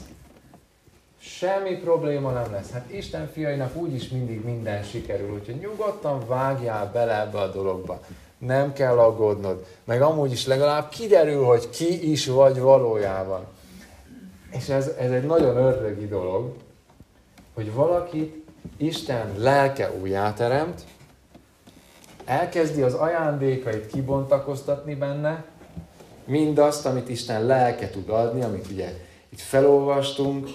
Semmi 1.19 1.75
probléma 1.75 2.31
nem 2.31 2.51
lesz. 2.51 2.71
Hát 2.71 2.91
Isten 2.91 3.29
fiainak 3.33 3.75
úgyis 3.75 4.07
mindig 4.07 4.43
minden 4.43 4.83
sikerül, 4.83 5.33
úgyhogy 5.33 5.55
nyugodtan 5.55 6.27
vágjál 6.27 6.91
bele 6.91 7.19
ebbe 7.21 7.39
a 7.39 7.51
dologba 7.51 8.01
nem 8.45 8.73
kell 8.73 8.99
aggódnod. 8.99 9.65
Meg 9.83 10.01
amúgy 10.01 10.31
is 10.31 10.45
legalább 10.45 10.89
kiderül, 10.89 11.43
hogy 11.43 11.69
ki 11.69 12.11
is 12.11 12.27
vagy 12.27 12.59
valójában. 12.59 13.45
És 14.51 14.69
ez, 14.69 14.87
ez 14.87 15.11
egy 15.11 15.25
nagyon 15.25 15.57
ördögi 15.57 16.07
dolog, 16.07 16.53
hogy 17.53 17.73
valakit 17.73 18.45
Isten 18.77 19.33
lelke 19.37 19.91
újjáteremt, 20.01 20.81
elkezdi 22.25 22.81
az 22.81 22.93
ajándékait 22.93 23.87
kibontakoztatni 23.87 24.95
benne, 24.95 25.45
mindazt, 26.25 26.85
amit 26.85 27.09
Isten 27.09 27.45
lelke 27.45 27.89
tud 27.89 28.09
adni, 28.09 28.41
amit 28.41 28.67
ugye 28.71 28.93
itt 29.29 29.39
felolvastunk, 29.39 30.47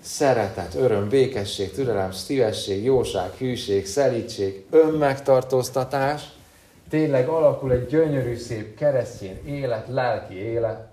szeretet, 0.00 0.74
öröm, 0.74 1.08
békesség, 1.08 1.72
türelem, 1.72 2.12
szívesség, 2.12 2.84
jóság, 2.84 3.30
hűség, 3.30 3.86
szelítség, 3.86 4.64
önmegtartóztatás, 4.70 6.22
tényleg 6.88 7.28
alakul 7.28 7.72
egy 7.72 7.86
gyönyörű, 7.86 8.36
szép 8.36 8.76
keresztény 8.76 9.40
élet, 9.46 9.88
lelki 9.88 10.34
élet, 10.34 10.88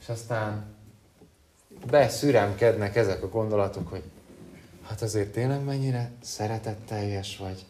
és 0.00 0.08
aztán 0.08 0.71
beszüremkednek 1.90 2.96
ezek 2.96 3.22
a 3.22 3.28
gondolatok, 3.28 3.88
hogy 3.88 4.02
hát 4.86 5.02
azért 5.02 5.32
tényleg 5.32 5.64
mennyire 5.64 6.10
szeretetteljes 6.22 7.36
vagy. 7.36 7.64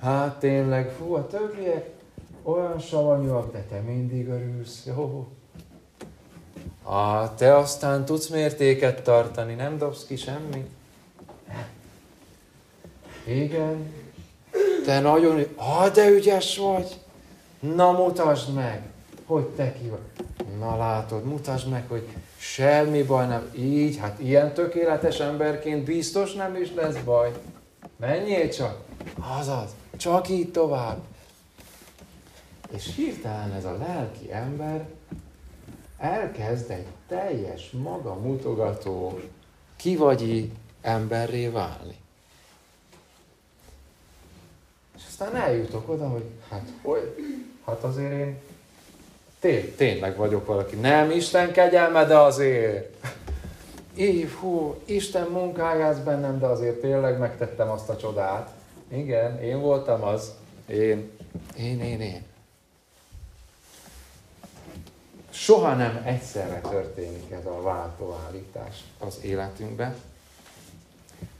Hát 0.00 0.38
tényleg, 0.38 0.90
fú, 0.90 1.14
a 1.14 1.26
többiek 1.26 1.90
olyan 2.42 2.78
savanyúak, 2.78 3.52
de 3.52 3.64
te 3.68 3.80
mindig 3.80 4.28
örülsz, 4.28 4.84
jó? 4.86 5.28
Ah, 6.82 7.34
te 7.34 7.56
aztán 7.56 8.04
tudsz 8.04 8.28
mértéket 8.28 9.02
tartani, 9.02 9.54
nem 9.54 9.78
dobsz 9.78 10.04
ki 10.04 10.16
semmit? 10.16 10.66
Igen. 13.26 13.92
Te 14.84 15.00
nagyon, 15.00 15.44
ah, 15.56 15.90
de 15.90 16.08
ügyes 16.08 16.58
vagy. 16.58 17.00
Na, 17.60 17.92
mutasd 17.92 18.54
meg, 18.54 18.87
hogy 19.28 19.46
te 19.46 19.72
ki 19.72 19.88
vagy. 19.88 20.26
Na 20.58 20.76
látod, 20.76 21.24
mutasd 21.24 21.68
meg, 21.68 21.88
hogy 21.88 22.08
semmi 22.36 23.02
baj 23.02 23.26
nem. 23.26 23.50
Így, 23.56 23.96
hát 23.96 24.20
ilyen 24.20 24.54
tökéletes 24.54 25.20
emberként 25.20 25.84
biztos 25.84 26.32
nem 26.32 26.56
is 26.56 26.74
lesz 26.74 26.96
baj. 27.04 27.32
Menjél 27.96 28.48
csak. 28.48 28.80
Azaz, 29.38 29.70
csak 29.96 30.28
így 30.28 30.50
tovább. 30.50 30.98
És 32.70 32.94
hirtelen 32.96 33.52
ez 33.52 33.64
a 33.64 33.76
lelki 33.76 34.32
ember 34.32 34.88
elkezd 35.98 36.70
egy 36.70 36.86
teljes, 37.08 37.70
maga 37.70 38.14
mutogató, 38.14 39.20
kivagyi 39.76 40.52
emberré 40.80 41.48
válni. 41.48 41.96
És 44.96 45.02
aztán 45.08 45.36
eljutok 45.36 45.88
oda, 45.88 46.08
hogy 46.08 46.24
hát 46.50 46.68
hogy, 46.82 47.14
hát 47.64 47.82
azért 47.82 48.12
én 48.12 48.38
té- 49.40 49.76
tényleg 49.76 50.16
vagyok 50.16 50.46
valaki. 50.46 50.76
Nem 50.76 51.10
Isten 51.10 51.52
kegyelme, 51.52 52.04
de 52.04 52.16
azért. 52.18 52.94
Év, 53.94 54.32
hú, 54.32 54.74
Isten 54.84 55.26
munkájász 55.26 55.98
bennem, 55.98 56.38
de 56.38 56.46
azért 56.46 56.80
tényleg 56.80 57.18
megtettem 57.18 57.70
azt 57.70 57.88
a 57.88 57.96
csodát. 57.96 58.50
Igen, 58.88 59.42
én 59.42 59.60
voltam 59.60 60.02
az. 60.02 60.32
Én, 60.66 61.10
én, 61.56 61.80
én, 61.80 62.00
én 62.00 62.26
soha 65.38 65.74
nem 65.74 66.02
egyszerre 66.04 66.60
történik 66.60 67.30
ez 67.30 67.46
a 67.46 67.62
váltóállítás 67.62 68.84
az 68.98 69.18
életünkben, 69.22 69.96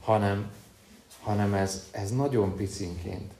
hanem, 0.01 0.51
hanem 1.21 1.53
ez, 1.53 1.87
ez 1.91 2.11
nagyon 2.11 2.55
picinként. 2.55 3.31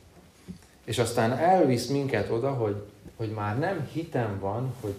És 0.83 0.97
aztán 0.97 1.37
elvisz 1.37 1.87
minket 1.87 2.29
oda, 2.29 2.51
hogy, 2.51 2.88
hogy 3.19 3.31
már 3.31 3.59
nem 3.59 3.87
hitem 3.93 4.39
van, 4.39 4.73
hogy 4.81 4.95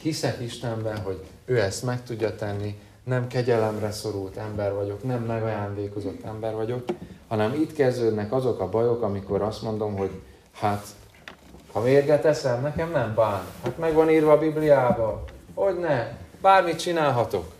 hiszek 0.00 0.40
Istenben, 0.40 0.98
hogy 0.98 1.24
ő 1.44 1.60
ezt 1.60 1.82
meg 1.82 2.02
tudja 2.02 2.34
tenni, 2.34 2.78
nem 3.04 3.26
kegyelemre 3.26 3.90
szorult 3.90 4.36
ember 4.36 4.74
vagyok, 4.74 5.02
nem 5.02 5.22
megajándékozott 5.22 6.24
ember 6.24 6.54
vagyok, 6.54 6.84
hanem 7.28 7.54
itt 7.54 7.72
kezdődnek 7.72 8.32
azok 8.32 8.60
a 8.60 8.68
bajok, 8.68 9.02
amikor 9.02 9.42
azt 9.42 9.62
mondom, 9.62 9.96
hogy 9.96 10.10
hát 10.52 10.86
ha 11.72 11.80
mérget 11.80 12.24
eszem, 12.24 12.62
nekem 12.62 12.90
nem 12.90 13.14
bán. 13.14 13.42
Hát 13.62 13.78
meg 13.78 13.94
van 13.94 14.10
írva 14.10 14.32
a 14.32 14.38
Bibliába. 14.38 15.24
Hogy 15.54 15.78
ne? 15.78 16.12
Bármit 16.40 16.80
csinálhatok. 16.80 17.52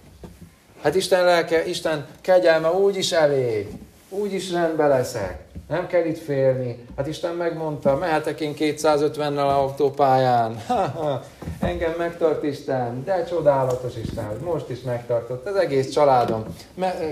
Hát 0.82 0.94
Isten 0.94 1.24
lelke, 1.24 1.66
Isten 1.66 2.06
kegyelme 2.20 2.70
úgy 2.70 2.96
is 2.96 3.12
elég. 3.12 3.68
Úgyis 4.12 4.50
rendbe 4.50 4.86
leszek, 4.86 5.44
nem 5.68 5.86
kell 5.86 6.04
itt 6.04 6.18
félni. 6.18 6.84
Hát 6.96 7.06
Isten 7.06 7.34
megmondta, 7.34 7.96
mehetek 7.96 8.40
én 8.40 8.54
250-nel 8.58 9.56
autópályán. 9.56 10.62
Engem 11.60 11.92
megtart 11.98 12.42
Isten, 12.42 13.04
de 13.04 13.24
csodálatos 13.24 13.96
Isten, 13.96 14.24
hogy 14.24 14.40
most 14.40 14.68
is 14.68 14.80
megtartott. 14.80 15.46
Az 15.46 15.54
egész 15.54 15.90
családom 15.90 16.44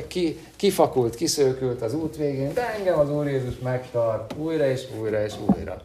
ki, 0.07 0.39
kifakult, 0.57 1.15
kiszőkült 1.15 1.83
az 1.83 1.95
út 1.95 2.17
végén, 2.17 2.55
de 2.55 2.75
engem 2.75 2.99
az 2.99 3.11
Úr 3.11 3.27
Jézus 3.27 3.59
megtart 3.59 4.35
újra 4.39 4.67
és 4.67 4.83
újra 5.01 5.25
és 5.25 5.35
újra. 5.47 5.83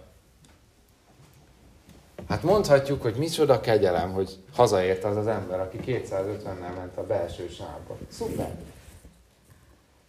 Hát 2.29 2.43
mondhatjuk, 2.43 3.01
hogy 3.01 3.15
micsoda 3.15 3.59
kegyelem, 3.59 4.11
hogy 4.11 4.29
hazaért 4.55 5.03
az 5.03 5.17
az 5.17 5.27
ember, 5.27 5.59
aki 5.59 5.77
250-nel 5.85 6.75
ment 6.75 6.97
a 6.97 7.03
belső 7.03 7.49
sávba. 7.49 7.97
Szuper! 8.09 8.55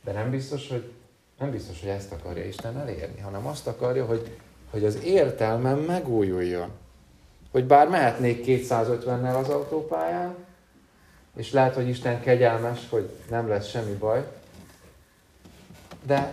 De 0.04 0.12
nem 0.12 0.30
biztos, 0.30 0.68
hogy, 0.68 0.92
nem 1.38 1.50
biztos, 1.50 1.80
hogy 1.80 1.88
ezt 1.88 2.12
akarja 2.12 2.44
Isten 2.44 2.78
elérni, 2.78 3.20
hanem 3.20 3.46
azt 3.46 3.66
akarja, 3.66 4.06
hogy, 4.06 4.38
hogy 4.70 4.84
az 4.84 5.02
értelmem 5.04 5.78
megújuljon. 5.78 6.70
Hogy 7.50 7.64
bár 7.64 7.88
mehetnék 7.88 8.44
250-nel 8.46 9.38
az 9.38 9.48
autópályán, 9.48 10.34
és 11.36 11.52
lehet, 11.52 11.74
hogy 11.74 11.88
Isten 11.88 12.20
kegyelmes, 12.20 12.86
hogy 12.90 13.10
nem 13.30 13.48
lesz 13.48 13.68
semmi 13.68 13.94
baj, 13.94 14.26
de 16.06 16.32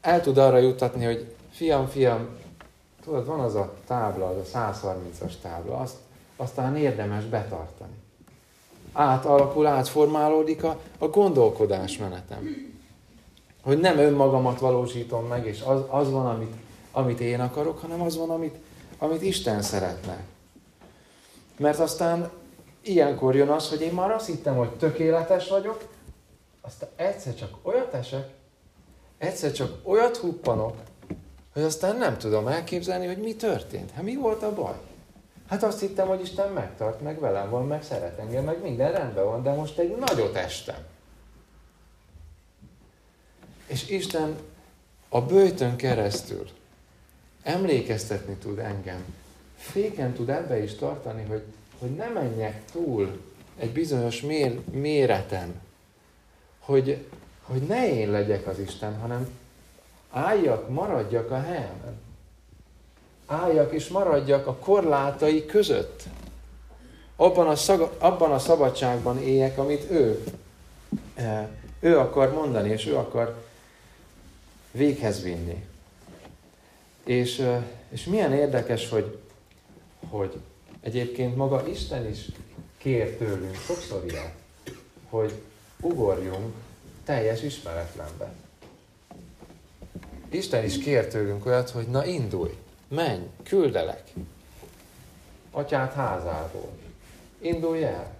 el 0.00 0.20
tud 0.20 0.38
arra 0.38 0.58
jutatni, 0.58 1.04
hogy 1.04 1.34
fiam, 1.50 1.86
fiam, 1.86 2.28
tudod, 3.04 3.26
van 3.26 3.40
az 3.40 3.54
a 3.54 3.74
tábla, 3.86 4.28
az 4.28 4.54
a 4.54 4.58
130-as 4.58 5.32
tábla, 5.42 5.76
azt, 5.76 5.96
azt 6.36 6.54
talán 6.54 6.76
érdemes 6.76 7.24
betartani. 7.24 7.94
Átalakul, 8.92 9.66
átformálódik 9.66 10.64
a, 10.64 10.80
a 10.98 11.06
gondolkodásmenetem 11.06 12.69
hogy 13.70 13.80
nem 13.80 13.98
önmagamat 13.98 14.58
valósítom 14.58 15.26
meg, 15.26 15.46
és 15.46 15.60
az, 15.60 15.80
az 15.88 16.10
van, 16.10 16.26
amit, 16.26 16.54
amit 16.92 17.20
én 17.20 17.40
akarok, 17.40 17.78
hanem 17.78 18.02
az 18.02 18.16
van, 18.16 18.30
amit, 18.30 18.56
amit 18.98 19.22
Isten 19.22 19.62
szeretne. 19.62 20.24
Mert 21.58 21.78
aztán 21.78 22.30
ilyenkor 22.82 23.34
jön 23.34 23.48
az, 23.48 23.68
hogy 23.68 23.80
én 23.80 23.92
már 23.92 24.10
azt 24.10 24.26
hittem, 24.26 24.56
hogy 24.56 24.70
tökéletes 24.70 25.48
vagyok, 25.48 25.88
aztán 26.60 26.88
egyszer 26.96 27.34
csak 27.34 27.50
olyat 27.62 27.94
esek, 27.94 28.28
egyszer 29.18 29.52
csak 29.52 29.78
olyat 29.82 30.16
huppanok, 30.16 30.74
hogy 31.52 31.62
aztán 31.62 31.96
nem 31.96 32.18
tudom 32.18 32.48
elképzelni, 32.48 33.06
hogy 33.06 33.18
mi 33.18 33.34
történt. 33.34 33.90
Hát 33.90 34.02
mi 34.02 34.16
volt 34.16 34.42
a 34.42 34.54
baj? 34.54 34.76
Hát 35.48 35.62
azt 35.62 35.80
hittem, 35.80 36.06
hogy 36.06 36.20
Isten 36.20 36.52
megtart, 36.52 37.00
meg 37.00 37.20
velem 37.20 37.50
van, 37.50 37.66
meg 37.66 37.82
szeret 37.82 38.18
engem, 38.18 38.44
meg 38.44 38.62
minden 38.62 38.92
rendben 38.92 39.24
van, 39.24 39.42
de 39.42 39.52
most 39.52 39.78
egy 39.78 39.96
nagyot 39.96 40.34
estem. 40.36 40.88
És 43.70 43.88
Isten 43.88 44.38
a 45.08 45.20
bőjtön 45.20 45.76
keresztül 45.76 46.48
emlékeztetni 47.42 48.34
tud 48.34 48.58
engem, 48.58 49.04
féken 49.56 50.12
tud 50.12 50.28
ebbe 50.28 50.62
is 50.62 50.74
tartani, 50.74 51.24
hogy, 51.28 51.42
hogy 51.78 51.90
ne 51.90 52.08
menjek 52.08 52.64
túl 52.72 53.20
egy 53.58 53.72
bizonyos 53.72 54.20
mér, 54.20 54.60
méreten, 54.72 55.60
hogy, 56.58 57.04
hogy 57.42 57.62
ne 57.62 57.92
én 57.92 58.10
legyek 58.10 58.46
az 58.46 58.58
Isten, 58.58 58.98
hanem 58.98 59.28
álljak, 60.10 60.68
maradjak 60.68 61.30
a 61.30 61.40
helyemen. 61.40 62.00
Álljak 63.26 63.72
és 63.72 63.88
maradjak 63.88 64.46
a 64.46 64.54
korlátai 64.54 65.46
között. 65.46 66.02
Abban 67.16 67.48
a, 67.48 67.56
szaga, 67.56 67.92
abban 67.98 68.32
a 68.32 68.38
szabadságban 68.38 69.22
éljek, 69.22 69.58
amit 69.58 69.90
ő, 69.90 70.24
eh, 71.14 71.46
ő 71.80 71.98
akar 71.98 72.32
mondani, 72.32 72.68
és 72.68 72.86
ő 72.86 72.96
akar 72.96 73.48
véghez 74.70 75.22
vinni. 75.22 75.64
És, 77.04 77.46
és 77.88 78.04
milyen 78.04 78.32
érdekes, 78.32 78.88
hogy, 78.88 79.18
hogy 80.08 80.40
egyébként 80.80 81.36
maga 81.36 81.68
Isten 81.68 82.08
is 82.08 82.28
kér 82.78 83.16
tőlünk 83.16 83.56
sokszor 83.56 84.04
ilyet, 84.08 84.34
hogy 85.08 85.32
ugorjunk 85.80 86.54
teljes 87.04 87.42
ismeretlenbe. 87.42 88.32
Isten 90.28 90.64
is 90.64 90.78
kér 90.78 91.06
tőlünk 91.06 91.46
olyat, 91.46 91.70
hogy 91.70 91.86
na 91.86 92.04
indulj, 92.06 92.56
menj, 92.88 93.22
küldelek. 93.42 94.02
Atyát 95.50 95.92
házából. 95.92 96.78
Indulj 97.38 97.84
el 97.84 98.18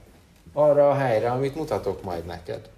arra 0.53 0.91
a 0.91 0.95
helyre, 0.95 1.31
amit 1.31 1.55
mutatok 1.55 2.03
majd 2.03 2.25
neked. 2.25 2.69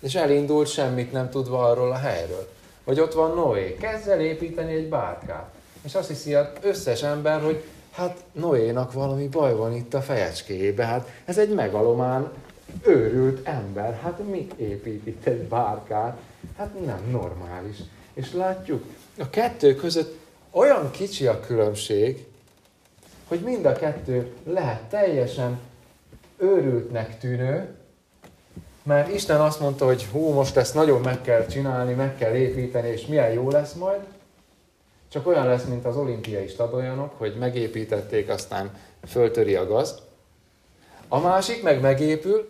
És 0.00 0.14
elindult 0.14 0.68
semmit 0.68 1.12
nem 1.12 1.30
tudva 1.30 1.70
arról 1.70 1.92
a 1.92 1.98
helyről. 1.98 2.52
Vagy 2.84 3.00
ott 3.00 3.12
van 3.12 3.34
Noé, 3.34 3.74
kezd 3.74 4.08
el 4.08 4.20
építeni 4.20 4.74
egy 4.74 4.88
bárkát. 4.88 5.54
És 5.82 5.94
azt 5.94 6.08
hiszi 6.08 6.34
az 6.34 6.46
összes 6.62 7.02
ember, 7.02 7.42
hogy 7.42 7.64
hát 7.90 8.24
Noénak 8.32 8.92
valami 8.92 9.28
baj 9.28 9.54
van 9.54 9.74
itt 9.74 9.94
a 9.94 10.00
fejecskéjébe, 10.00 10.84
hát 10.84 11.08
ez 11.24 11.38
egy 11.38 11.54
megalomán 11.54 12.32
őrült 12.86 13.46
ember, 13.46 14.00
hát 14.02 14.28
mit 14.30 14.52
épít 14.56 15.06
itt 15.06 15.26
egy 15.26 15.42
bárkát? 15.42 16.18
Hát 16.56 16.84
nem 16.84 17.08
normális. 17.10 17.76
És 18.14 18.32
látjuk, 18.32 18.84
a 19.18 19.30
kettő 19.30 19.74
között 19.74 20.18
olyan 20.50 20.90
kicsi 20.90 21.26
a 21.26 21.40
különbség, 21.40 22.26
hogy 23.28 23.40
mind 23.40 23.64
a 23.64 23.72
kettő 23.72 24.32
lehet 24.44 24.82
teljesen 24.82 25.60
őrültnek 26.36 27.18
tűnő, 27.18 27.74
mert 28.82 29.12
Isten 29.12 29.40
azt 29.40 29.60
mondta, 29.60 29.84
hogy 29.84 30.04
hú, 30.04 30.32
most 30.32 30.56
ezt 30.56 30.74
nagyon 30.74 31.00
meg 31.00 31.20
kell 31.20 31.46
csinálni, 31.46 31.94
meg 31.94 32.16
kell 32.16 32.34
építeni, 32.34 32.88
és 32.88 33.06
milyen 33.06 33.32
jó 33.32 33.50
lesz 33.50 33.72
majd. 33.72 34.00
Csak 35.08 35.26
olyan 35.26 35.46
lesz, 35.46 35.64
mint 35.64 35.84
az 35.84 35.96
olimpiai 35.96 36.48
stadionok, 36.48 37.18
hogy 37.18 37.36
megépítették, 37.38 38.28
aztán 38.28 38.76
föltöri 39.06 39.54
a 39.54 39.66
gaz. 39.66 40.02
A 41.08 41.18
másik 41.20 41.62
meg 41.62 41.80
megépül, 41.80 42.48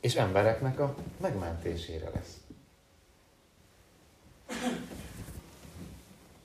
és 0.00 0.14
embereknek 0.14 0.80
a 0.80 0.94
megmentésére 1.20 2.10
lesz. 2.14 2.36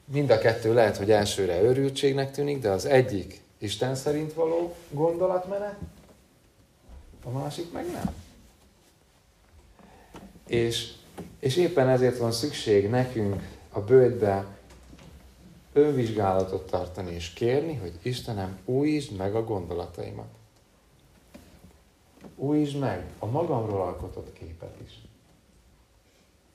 Mind 0.05 0.29
a 0.29 0.37
kettő 0.37 0.73
lehet, 0.73 0.97
hogy 0.97 1.11
elsőre 1.11 1.61
őrültségnek 1.61 2.31
tűnik, 2.31 2.59
de 2.59 2.69
az 2.69 2.85
egyik 2.85 3.41
Isten 3.57 3.95
szerint 3.95 4.33
való 4.33 4.75
gondolatmenet, 4.89 5.75
a 7.23 7.29
másik 7.29 7.71
meg 7.71 7.91
nem. 7.91 8.13
És, 10.47 10.91
és 11.39 11.55
éppen 11.55 11.89
ezért 11.89 12.17
van 12.17 12.31
szükség 12.31 12.89
nekünk 12.89 13.41
a 13.71 13.79
bőtbe 13.79 14.45
önvizsgálatot 15.73 16.69
tartani 16.69 17.13
és 17.13 17.29
kérni, 17.29 17.75
hogy 17.75 17.93
Istenem, 18.01 18.59
újítsd 18.65 19.15
meg 19.17 19.35
a 19.35 19.43
gondolataimat. 19.43 20.27
Újítsd 22.35 22.79
meg 22.79 23.05
a 23.19 23.25
magamról 23.25 23.81
alkotott 23.81 24.33
képet 24.33 24.75
is. 24.85 25.01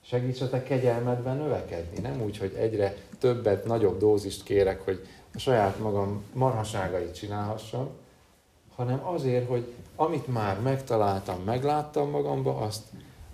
Segíts 0.01 0.41
a 0.41 0.49
te 0.49 0.63
kegyelmedben 0.63 1.37
növekedni, 1.37 1.99
nem 1.99 2.21
úgy, 2.21 2.37
hogy 2.37 2.53
egyre 2.53 2.95
többet, 3.19 3.65
nagyobb 3.65 3.99
dózist 3.99 4.43
kérek, 4.43 4.81
hogy 4.81 5.07
a 5.33 5.37
saját 5.37 5.79
magam 5.79 6.23
marhaságait 6.33 7.15
csinálhassam, 7.15 7.89
hanem 8.75 9.07
azért, 9.07 9.47
hogy 9.47 9.73
amit 9.95 10.27
már 10.27 10.61
megtaláltam, 10.61 11.43
megláttam 11.43 12.09
magamba, 12.09 12.57
azt 12.57 12.83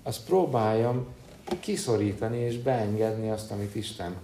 azt 0.06 0.26
próbáljam 0.26 1.06
kiszorítani 1.60 2.38
és 2.38 2.58
beengedni 2.58 3.30
azt, 3.30 3.52
amit 3.52 3.76
Isten, 3.76 4.16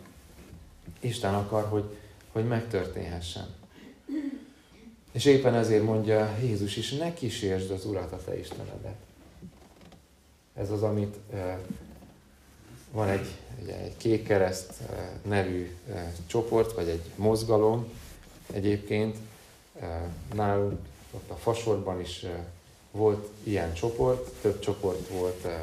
Isten 0.99 1.33
akar, 1.33 1.67
hogy, 1.67 1.97
hogy 2.31 2.47
megtörténhessen. 2.47 3.47
És 5.11 5.25
éppen 5.25 5.53
ezért 5.53 5.83
mondja 5.83 6.37
Jézus 6.41 6.75
is, 6.75 6.91
ne 6.91 7.13
kísérsd 7.13 7.71
az 7.71 7.85
Urat, 7.85 8.11
a 8.11 8.23
te 8.25 8.39
Istenedet. 8.39 8.95
Ez 10.53 10.71
az, 10.71 10.83
amit 10.83 11.15
van 12.91 13.07
egy, 13.07 13.27
ugye, 13.61 13.77
egy 13.77 13.97
kék 13.97 14.23
kereszt 14.23 14.73
nevű 15.27 15.75
csoport, 16.25 16.73
vagy 16.73 16.87
egy 16.87 17.03
mozgalom 17.15 17.85
egyébként. 18.53 19.17
nálunk 20.33 20.79
ott 21.11 21.29
a 21.29 21.35
fasorban 21.35 21.99
is 21.99 22.25
volt 22.91 23.29
ilyen 23.43 23.73
csoport, 23.73 24.31
több 24.41 24.59
csoport 24.59 25.07
volt 25.07 25.45
eh, 25.45 25.61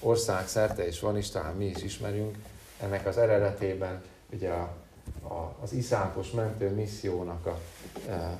országszerte, 0.00 0.86
és 0.86 1.00
van 1.00 1.16
is, 1.16 1.30
talán 1.30 1.56
mi 1.56 1.64
is 1.64 1.82
ismerünk. 1.82 2.36
Ennek 2.80 3.06
az 3.06 3.18
eredetében 3.18 4.02
ugye 4.32 4.50
a, 4.50 4.74
a, 5.22 5.56
az 5.62 5.72
iszánkos 5.72 6.30
mentő 6.30 6.70
missziónak 6.70 7.46
a, 7.46 7.60
eh, 8.08 8.30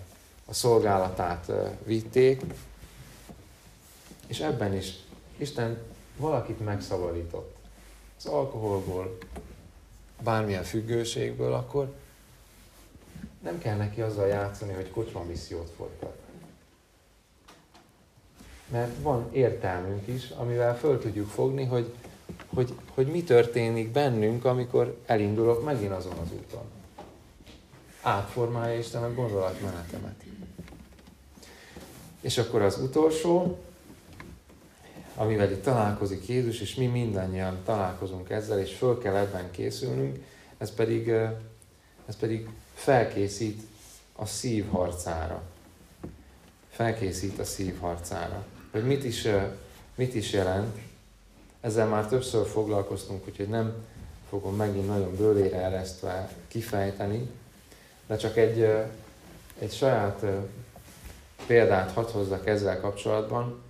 a 0.45 0.53
szolgálatát 0.53 1.49
eh, 1.49 1.71
vitték, 1.85 2.43
és 4.27 4.41
ebben 4.41 4.75
is 4.75 4.95
Isten 5.37 5.79
valakit 6.17 6.65
megszabadított. 6.65 7.57
Az 8.19 8.27
alkoholból, 8.27 9.19
bármilyen 10.23 10.63
függőségből, 10.63 11.53
akkor 11.53 11.95
nem 13.43 13.59
kell 13.59 13.77
neki 13.77 14.01
azzal 14.01 14.27
játszani, 14.27 14.73
hogy 14.73 14.91
kocsma 14.91 15.23
missziót 15.23 15.71
folytat 15.77 16.20
mert 18.71 19.03
van 19.03 19.29
értelmünk 19.33 20.07
is, 20.07 20.31
amivel 20.31 20.79
föl 20.79 20.99
tudjuk 20.99 21.29
fogni, 21.29 21.65
hogy 21.65 21.93
hogy, 22.55 22.75
hogy 22.95 23.07
mi 23.07 23.23
történik 23.23 23.91
bennünk, 23.91 24.45
amikor 24.45 24.99
elindulok 25.07 25.65
megint 25.65 25.93
azon 25.93 26.13
az 26.13 26.33
úton. 26.33 26.63
Átformálja 28.03 28.79
Isten 28.79 29.03
a 29.03 29.15
gondolatmenetemet. 29.15 30.25
És 32.21 32.39
akkor 32.39 32.63
az 32.63 32.79
utolsó, 32.79 33.59
amivel 35.15 35.51
itt 35.51 35.63
találkozik 35.63 36.29
Jézus, 36.29 36.61
és 36.61 36.75
mi 36.75 36.87
mindannyian 36.87 37.59
találkozunk 37.65 38.31
ezzel, 38.31 38.59
és 38.59 38.75
föl 38.77 38.99
kell 38.99 39.17
ebben 39.17 39.51
készülnünk, 39.51 40.25
ez 40.59 40.75
pedig, 40.75 41.09
ez 42.07 42.17
pedig 42.19 42.49
felkészít 42.75 43.63
a 44.17 44.27
szív 44.27 44.69
harcára. 44.69 45.43
Felkészít 46.71 47.39
a 47.39 47.45
szív 47.45 47.79
harcára. 47.79 48.47
Hogy 48.71 48.85
mit 48.85 49.05
is, 49.05 49.27
mit 49.95 50.15
is 50.15 50.33
jelent, 50.33 50.79
ezzel 51.61 51.87
már 51.87 52.07
többször 52.07 52.47
foglalkoztunk, 52.47 53.27
úgyhogy 53.29 53.49
nem 53.49 53.75
fogom 54.29 54.57
megint 54.57 54.87
nagyon 54.87 55.17
bőlére 55.17 55.63
eresztve 55.63 56.31
kifejteni, 56.49 57.31
de 58.07 58.17
csak 58.17 58.37
egy, 58.37 58.61
egy 59.59 59.73
saját 59.73 60.25
példát 61.47 61.91
hadd 61.91 62.11
hozzak 62.11 62.47
ezzel 62.47 62.81
kapcsolatban. 62.81 63.63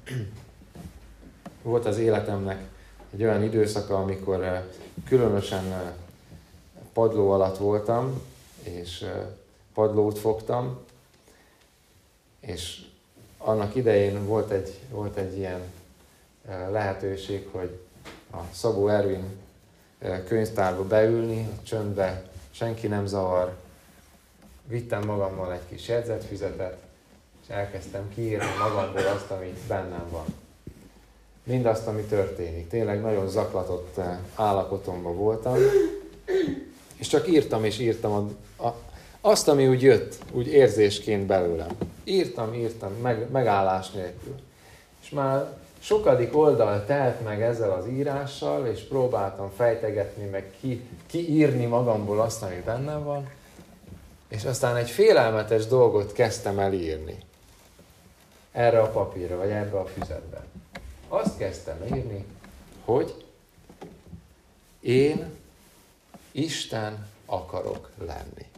Volt 1.62 1.86
az 1.86 1.98
életemnek 1.98 2.68
egy 3.12 3.22
olyan 3.22 3.42
időszaka, 3.42 3.96
amikor 3.96 4.68
különösen 5.08 5.94
padló 6.92 7.30
alatt 7.30 7.58
voltam, 7.58 8.20
és 8.62 9.06
padlót 9.74 10.18
fogtam, 10.18 10.78
és 12.40 12.89
annak 13.42 13.74
idején 13.74 14.26
volt 14.26 14.50
egy, 14.50 14.78
volt 14.90 15.16
egy 15.16 15.36
ilyen 15.36 15.60
lehetőség, 16.70 17.48
hogy 17.50 17.80
a 18.32 18.38
Szabó 18.52 18.88
Ervin 18.88 19.24
könyvtárba 20.28 20.84
beülni, 20.84 21.48
csöndbe, 21.62 22.22
senki 22.50 22.86
nem 22.86 23.06
zavar. 23.06 23.56
Vittem 24.66 25.04
magammal 25.04 25.52
egy 25.52 25.68
kis 25.68 25.88
jegyzetfüzetet, 25.88 26.76
és 27.42 27.48
elkezdtem 27.48 28.08
kiírni 28.14 28.46
magamból 28.58 29.06
azt, 29.06 29.30
ami 29.30 29.52
bennem 29.68 30.06
van. 30.10 30.24
Mindazt, 31.42 31.86
ami 31.86 32.02
történik. 32.02 32.68
Tényleg 32.68 33.00
nagyon 33.00 33.28
zaklatott 33.28 34.00
állapotomban 34.34 35.16
voltam, 35.16 35.56
és 36.96 37.06
csak 37.06 37.28
írtam 37.28 37.64
és 37.64 37.78
írtam 37.78 38.12
a, 38.12 38.64
a, 38.66 38.74
azt, 39.20 39.48
ami 39.48 39.68
úgy 39.68 39.82
jött, 39.82 40.16
úgy 40.32 40.46
érzésként 40.46 41.26
belőlem. 41.26 41.76
Írtam, 42.04 42.54
írtam, 42.54 42.92
meg, 42.92 43.30
megállás 43.30 43.90
nélkül. 43.90 44.34
És 45.02 45.10
már 45.10 45.58
sokadik 45.80 46.36
oldal 46.36 46.84
telt 46.84 47.24
meg 47.24 47.42
ezzel 47.42 47.70
az 47.70 47.86
írással, 47.88 48.66
és 48.66 48.80
próbáltam 48.80 49.50
fejtegetni, 49.56 50.24
meg 50.24 50.52
ki, 50.60 50.88
kiírni 51.06 51.66
magamból 51.66 52.20
azt, 52.20 52.42
ami 52.42 52.62
bennem 52.64 53.04
van, 53.04 53.30
és 54.28 54.44
aztán 54.44 54.76
egy 54.76 54.90
félelmetes 54.90 55.66
dolgot 55.66 56.12
kezdtem 56.12 56.58
el 56.58 56.72
írni. 56.72 57.18
Erre 58.52 58.80
a 58.80 58.90
papírra, 58.90 59.36
vagy 59.36 59.50
ebbe 59.50 59.78
a 59.78 59.86
füzetbe. 59.86 60.44
Azt 61.08 61.36
kezdtem 61.36 61.76
írni, 61.94 62.24
hogy 62.84 63.24
én 64.80 65.30
Isten 66.32 67.06
akarok 67.26 67.90
lenni. 68.06 68.49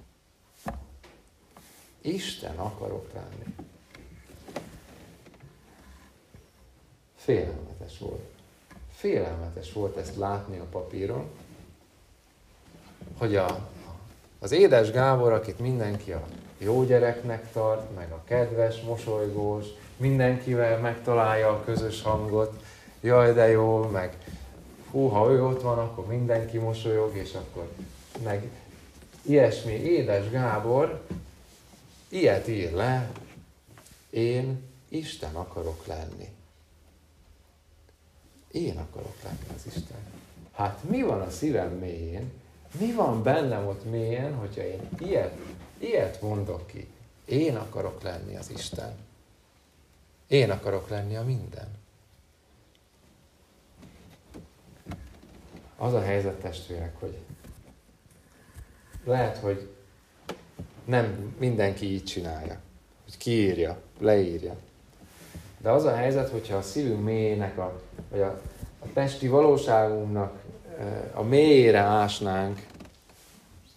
Isten 2.02 2.56
akarok 2.56 3.06
lenni. 3.14 3.54
Félelmetes 7.16 7.98
volt. 7.98 8.30
Félelmetes 8.94 9.72
volt 9.72 9.96
ezt 9.96 10.16
látni 10.16 10.58
a 10.58 10.64
papíron, 10.70 11.28
hogy 13.18 13.36
a, 13.36 13.68
az 14.38 14.52
édes 14.52 14.90
Gábor, 14.90 15.32
akit 15.32 15.58
mindenki 15.58 16.12
a 16.12 16.26
jó 16.58 16.84
gyereknek 16.84 17.52
tart, 17.52 17.94
meg 17.94 18.12
a 18.12 18.22
kedves, 18.24 18.80
mosolygós, 18.80 19.66
mindenkivel 19.96 20.78
megtalálja 20.78 21.48
a 21.48 21.64
közös 21.64 22.02
hangot, 22.02 22.62
jaj 23.00 23.32
de 23.32 23.48
jó, 23.48 23.88
meg 23.88 24.16
hú, 24.90 25.08
ha 25.08 25.30
ő 25.30 25.44
ott 25.44 25.62
van, 25.62 25.78
akkor 25.78 26.06
mindenki 26.06 26.58
mosolyog, 26.58 27.16
és 27.16 27.34
akkor 27.34 27.68
meg 28.24 28.50
ilyesmi. 29.22 29.72
Édes 29.72 30.30
Gábor 30.30 31.02
ilyet 32.12 32.48
ír 32.48 32.72
le, 32.72 33.12
én 34.10 34.62
Isten 34.88 35.34
akarok 35.34 35.86
lenni. 35.86 36.28
Én 38.50 38.78
akarok 38.78 39.22
lenni 39.22 39.46
az 39.56 39.66
Isten. 39.66 40.00
Hát 40.52 40.82
mi 40.82 41.02
van 41.02 41.20
a 41.20 41.30
szívem 41.30 41.72
mélyén? 41.72 42.32
Mi 42.78 42.92
van 42.92 43.22
bennem 43.22 43.66
ott 43.66 43.90
mélyen, 43.90 44.34
hogyha 44.34 44.62
én 44.62 44.88
ilyet, 44.98 45.36
ilyet 45.78 46.22
mondok 46.22 46.66
ki? 46.66 46.88
Én 47.24 47.56
akarok 47.56 48.02
lenni 48.02 48.36
az 48.36 48.50
Isten. 48.50 48.96
Én 50.26 50.50
akarok 50.50 50.88
lenni 50.88 51.16
a 51.16 51.24
minden. 51.24 51.68
Az 55.76 55.92
a 55.92 56.02
helyzet, 56.02 56.40
testvérek, 56.40 57.00
hogy 57.00 57.18
lehet, 59.04 59.36
hogy 59.36 59.71
nem 60.84 61.34
mindenki 61.38 61.86
így 61.86 62.04
csinálja, 62.04 62.58
hogy 63.04 63.16
kiírja, 63.16 63.80
leírja. 63.98 64.56
De 65.58 65.70
az 65.70 65.84
a 65.84 65.94
helyzet, 65.94 66.28
hogyha 66.28 66.56
a 66.56 66.62
szívünk 66.62 67.04
mélyének, 67.04 67.58
a, 67.58 67.80
vagy 68.10 68.20
a, 68.20 68.40
a 68.78 68.86
testi 68.92 69.28
valóságunknak 69.28 70.42
a 71.12 71.22
mélyére 71.22 71.78
ásnánk, 71.78 72.66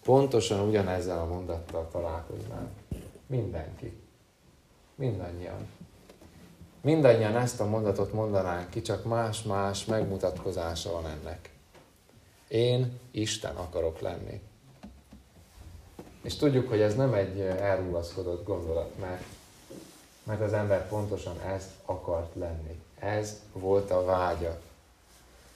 pontosan 0.04 0.68
ugyanezzel 0.68 1.20
a 1.20 1.26
mondattal 1.26 1.90
találkoznánk. 1.92 2.70
Mindenki. 3.28 3.98
Mindannyian. 4.96 5.68
Mindannyian 6.82 7.36
ezt 7.36 7.60
a 7.60 7.66
mondatot 7.66 8.14
mondanánk 8.14 8.70
ki, 8.70 8.82
csak 8.82 9.06
más-más 9.06 9.86
megmutatkozása 9.86 10.92
van 10.92 11.08
ennek. 11.08 11.50
Én 12.48 13.00
Isten 13.12 13.56
akarok 13.56 14.00
lenni. 14.00 14.42
És 16.26 16.36
tudjuk, 16.36 16.70
hogy 16.70 16.82
ez 16.82 16.96
nem 16.96 17.14
egy 17.14 17.40
elrugaszkodott 17.40 18.46
gondolat, 18.46 18.92
mert, 19.02 19.24
mert 20.24 20.42
az 20.42 20.54
ember 20.54 20.88
pontosan 20.88 21.40
ezt 21.56 21.70
akart 21.86 22.36
lenni. 22.36 22.80
Ez 23.00 23.40
volt 23.54 23.92
a 23.92 24.06
vágya. 24.06 24.58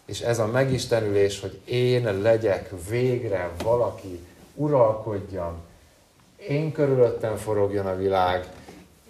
És 0.05 0.21
ez 0.21 0.39
a 0.39 0.47
megistenülés, 0.47 1.39
hogy 1.39 1.59
én 1.65 2.21
legyek 2.21 2.71
végre 2.89 3.51
valaki, 3.63 4.25
uralkodjam, 4.55 5.53
én 6.47 6.71
körülöttem 6.71 7.35
forogjon 7.35 7.85
a 7.85 7.95
világ. 7.95 8.47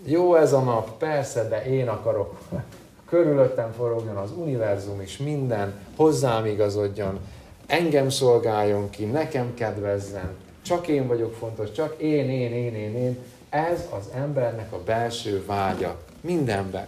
Jó 0.03 0.35
ez 0.35 0.53
a 0.53 0.59
nap, 0.59 0.97
persze, 0.97 1.47
de 1.47 1.65
én 1.65 1.87
akarok, 1.87 2.39
körülöttem 3.09 3.71
forogjon 3.71 4.15
az 4.15 4.31
univerzum 4.31 5.01
is, 5.01 5.17
minden 5.17 5.85
hozzám 5.95 6.45
igazodjon, 6.45 7.19
engem 7.67 8.09
szolgáljon 8.09 8.89
ki, 8.89 9.05
nekem 9.05 9.53
kedvezzen, 9.53 10.47
csak 10.61 10.87
én 10.87 11.07
vagyok 11.07 11.33
fontos, 11.33 11.71
csak 11.71 12.01
én, 12.01 12.29
én, 12.29 12.53
én, 12.53 12.75
én, 12.75 12.95
én. 12.95 13.17
Ez 13.49 13.87
az 13.99 14.09
embernek 14.13 14.73
a 14.73 14.83
belső 14.83 15.45
vágya. 15.45 16.01
Mindenben. 16.21 16.87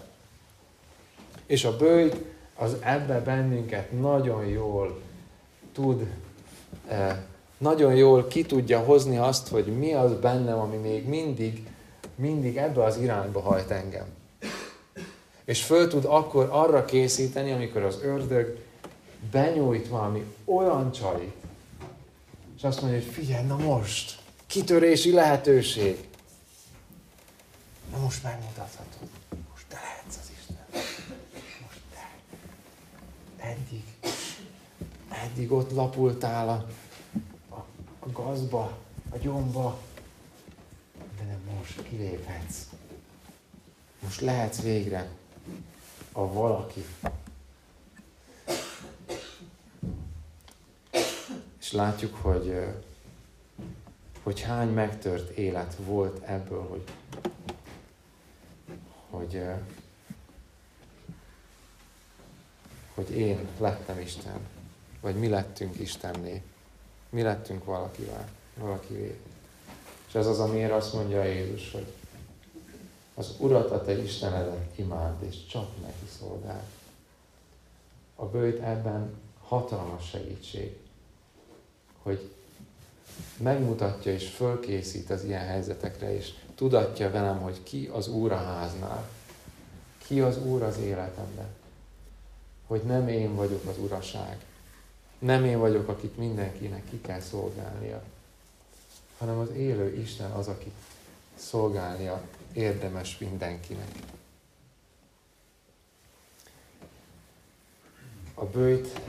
És 1.45 1.65
a 1.65 1.77
bőjt 1.77 2.15
az 2.55 2.75
ebbe 2.79 3.19
bennünket 3.19 3.91
nagyon 3.91 4.45
jól 4.45 5.01
tud, 5.73 6.07
eh, 6.87 7.17
nagyon 7.57 7.95
jól 7.95 8.27
ki 8.27 8.45
tudja 8.45 8.79
hozni 8.79 9.17
azt, 9.17 9.47
hogy 9.47 9.65
mi 9.65 9.93
az 9.93 10.13
bennem, 10.13 10.59
ami 10.59 10.77
még 10.77 11.07
mindig, 11.07 11.67
mindig 12.15 12.57
ebbe 12.57 12.83
az 12.83 12.97
irányba 12.97 13.39
hajt 13.39 13.69
engem. 13.69 14.05
És 15.45 15.63
föl 15.63 15.87
tud 15.87 16.05
akkor 16.05 16.47
arra 16.51 16.85
készíteni, 16.85 17.51
amikor 17.51 17.83
az 17.83 17.99
ördög 18.03 18.57
benyújt 19.31 19.87
valami 19.87 20.23
olyan 20.45 20.91
csalit, 20.91 21.40
és 22.61 22.67
azt 22.67 22.81
mondja, 22.81 22.99
hogy 22.99 23.09
figyelj, 23.13 23.45
na 23.45 23.57
most, 23.57 24.19
kitörési 24.47 25.11
lehetőség. 25.11 26.07
Na 27.91 27.97
most 27.97 28.23
megmutathatod. 28.23 29.09
Most 29.51 29.65
te 29.67 29.75
lehetsz 29.75 30.17
az 30.17 30.31
Isten. 30.39 30.57
Most 31.61 31.81
te. 31.93 32.09
Eddig, 33.37 33.83
eddig 35.09 35.51
ott 35.51 35.71
lapultál 35.71 36.49
a, 36.49 36.67
a, 37.55 37.65
a 37.99 38.11
gazba, 38.11 38.77
a 39.09 39.17
gyomba, 39.17 39.79
de 41.17 41.23
nem 41.23 41.55
most 41.57 41.83
kiléphetsz. 41.89 42.65
Most 43.99 44.21
lehetsz 44.21 44.61
végre 44.61 45.09
a 46.11 46.33
valaki, 46.33 46.85
Látjuk, 51.71 52.15
hogy, 52.15 52.59
hogy 54.23 54.41
hány 54.41 54.69
megtört 54.69 55.29
élet 55.37 55.75
volt 55.85 56.23
ebből, 56.23 56.67
hogy, 56.67 56.83
hogy, 59.09 59.41
hogy 62.93 63.11
én 63.11 63.47
lettem 63.57 63.99
Isten. 63.99 64.39
vagy 65.01 65.15
mi 65.15 65.27
lettünk 65.27 65.79
Istenné. 65.79 66.41
Mi 67.09 67.21
lettünk 67.21 67.65
valakivel, 67.65 68.29
valakivé. 68.55 69.19
És 70.07 70.15
ez 70.15 70.27
az, 70.27 70.39
amiért 70.39 70.71
azt 70.71 70.93
mondja 70.93 71.23
Jézus, 71.23 71.71
hogy 71.71 71.93
az 73.13 73.35
Urat, 73.37 73.71
a 73.71 73.83
te 73.83 74.01
Istenedet 74.01 74.77
imád, 74.77 75.23
és 75.23 75.45
csak 75.45 75.81
neki 75.81 76.05
szolgál. 76.19 76.63
A 78.15 78.25
bőjt 78.25 78.59
ebben 78.59 79.19
hatalmas 79.41 80.09
segítség, 80.09 80.80
hogy 82.01 82.31
megmutatja 83.37 84.11
és 84.11 84.29
fölkészít 84.29 85.09
az 85.09 85.23
ilyen 85.23 85.45
helyzetekre, 85.45 86.15
és 86.15 86.33
tudatja 86.55 87.11
velem, 87.11 87.39
hogy 87.39 87.63
ki 87.63 87.89
az 87.93 88.07
Úr 88.07 88.31
a 88.31 88.43
háznál, 88.43 89.09
ki 90.07 90.21
az 90.21 90.37
Úr 90.37 90.61
az 90.61 90.77
életemben. 90.77 91.47
Hogy 92.67 92.81
nem 92.81 93.07
én 93.07 93.35
vagyok 93.35 93.67
az 93.67 93.77
uraság, 93.77 94.37
nem 95.19 95.45
én 95.45 95.59
vagyok, 95.59 95.87
akit 95.87 96.17
mindenkinek 96.17 96.83
ki 96.89 97.01
kell 97.01 97.19
szolgálnia, 97.19 98.03
hanem 99.17 99.37
az 99.37 99.49
élő 99.49 99.95
Isten 99.95 100.31
az, 100.31 100.47
aki 100.47 100.71
szolgálnia 101.35 102.21
érdemes 102.53 103.17
mindenkinek. 103.17 103.89
A 108.33 108.45
bőjt 108.45 108.99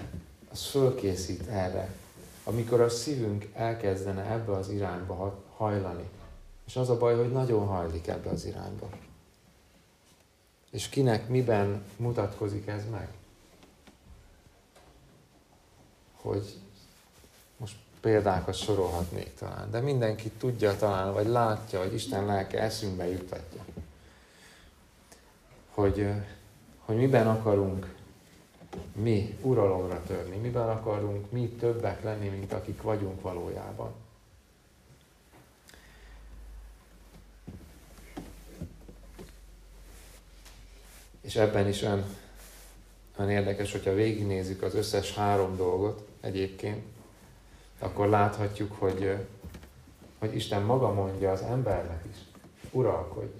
az 0.50 0.66
fölkészít 0.66 1.46
erre, 1.46 1.94
amikor 2.44 2.80
a 2.80 2.88
szívünk 2.88 3.48
elkezdene 3.54 4.30
ebbe 4.30 4.52
az 4.52 4.68
irányba 4.68 5.42
hajlani. 5.56 6.08
És 6.66 6.76
az 6.76 6.90
a 6.90 6.98
baj, 6.98 7.16
hogy 7.16 7.32
nagyon 7.32 7.66
hajlik 7.66 8.06
ebbe 8.06 8.30
az 8.30 8.44
irányba. 8.44 8.88
És 10.70 10.88
kinek 10.88 11.28
miben 11.28 11.82
mutatkozik 11.96 12.66
ez 12.66 12.82
meg? 12.90 13.08
Hogy 16.20 16.58
most 17.56 17.76
példákat 18.00 18.54
sorolhatnék 18.54 19.34
talán, 19.34 19.70
de 19.70 19.80
mindenki 19.80 20.30
tudja 20.30 20.76
talán, 20.76 21.12
vagy 21.12 21.26
látja, 21.26 21.78
hogy 21.78 21.94
Isten 21.94 22.26
lelke 22.26 22.60
eszünkbe 22.60 23.08
jutatja. 23.08 23.64
Hogy, 25.70 26.08
hogy 26.78 26.96
miben 26.96 27.26
akarunk 27.26 27.94
mi 28.92 29.38
uralomra 29.42 30.02
törni, 30.06 30.36
miben 30.36 30.68
akarunk 30.68 31.30
mi 31.30 31.48
többek 31.48 32.02
lenni, 32.02 32.28
mint 32.28 32.52
akik 32.52 32.82
vagyunk 32.82 33.20
valójában. 33.20 33.92
És 41.20 41.36
ebben 41.36 41.68
is 41.68 41.82
olyan, 41.82 42.04
olyan 43.18 43.30
érdekes, 43.30 43.72
hogyha 43.72 43.94
végignézzük 43.94 44.62
az 44.62 44.74
összes 44.74 45.14
három 45.14 45.56
dolgot 45.56 46.08
egyébként, 46.20 46.84
akkor 47.78 48.08
láthatjuk, 48.08 48.72
hogy, 48.78 49.16
hogy 50.18 50.34
Isten 50.34 50.62
maga 50.62 50.92
mondja 50.92 51.30
az 51.30 51.42
embernek 51.42 52.04
is, 52.10 52.16
uralkodj. 52.70 53.34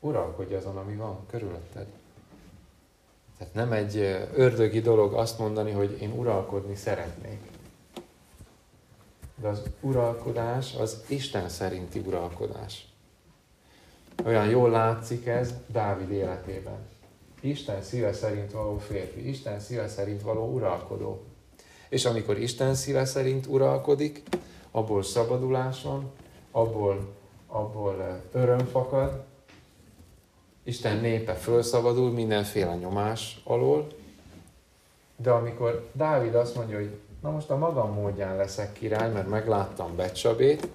Uralkodj 0.00 0.54
azon, 0.54 0.76
ami 0.76 0.94
van 0.94 1.26
körülötted. 1.26 1.86
Tehát 3.38 3.54
nem 3.54 3.72
egy 3.72 3.96
ördögi 4.34 4.80
dolog 4.80 5.12
azt 5.12 5.38
mondani, 5.38 5.70
hogy 5.70 5.98
én 6.00 6.12
uralkodni 6.12 6.74
szeretnék. 6.74 7.40
De 9.40 9.48
az 9.48 9.62
uralkodás 9.80 10.74
az 10.74 11.04
Isten 11.08 11.48
szerinti 11.48 11.98
uralkodás. 11.98 12.86
Olyan 14.24 14.48
jól 14.48 14.70
látszik 14.70 15.26
ez 15.26 15.54
Dávid 15.66 16.10
életében. 16.10 16.78
Isten 17.40 17.82
szíve 17.82 18.12
szerint 18.12 18.52
való 18.52 18.78
férfi, 18.78 19.28
Isten 19.28 19.60
szíve 19.60 19.88
szerint 19.88 20.22
való 20.22 20.54
uralkodó. 20.54 21.22
És 21.88 22.04
amikor 22.04 22.38
Isten 22.38 22.74
szíve 22.74 23.04
szerint 23.04 23.46
uralkodik, 23.46 24.22
abból 24.70 25.02
szabadulás 25.02 25.82
van, 25.82 26.10
abból, 26.50 27.14
abból 27.46 28.22
öröm 28.32 28.66
fakad, 28.66 29.24
Isten 30.66 30.96
népe 30.96 31.34
felszabadul 31.34 32.10
mindenféle 32.10 32.74
nyomás 32.74 33.40
alól, 33.44 33.86
de 35.16 35.30
amikor 35.30 35.88
Dávid 35.92 36.34
azt 36.34 36.54
mondja, 36.54 36.76
hogy 36.76 36.98
na 37.22 37.30
most 37.30 37.50
a 37.50 37.56
magam 37.56 37.92
módján 37.92 38.36
leszek 38.36 38.72
király, 38.72 39.12
mert 39.12 39.28
megláttam 39.28 39.96
Becsabét, 39.96 40.68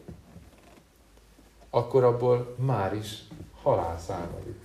akkor 1.70 2.04
abból 2.04 2.56
már 2.58 2.96
is 2.96 3.24
halál 3.62 4.00
származik. 4.00 4.60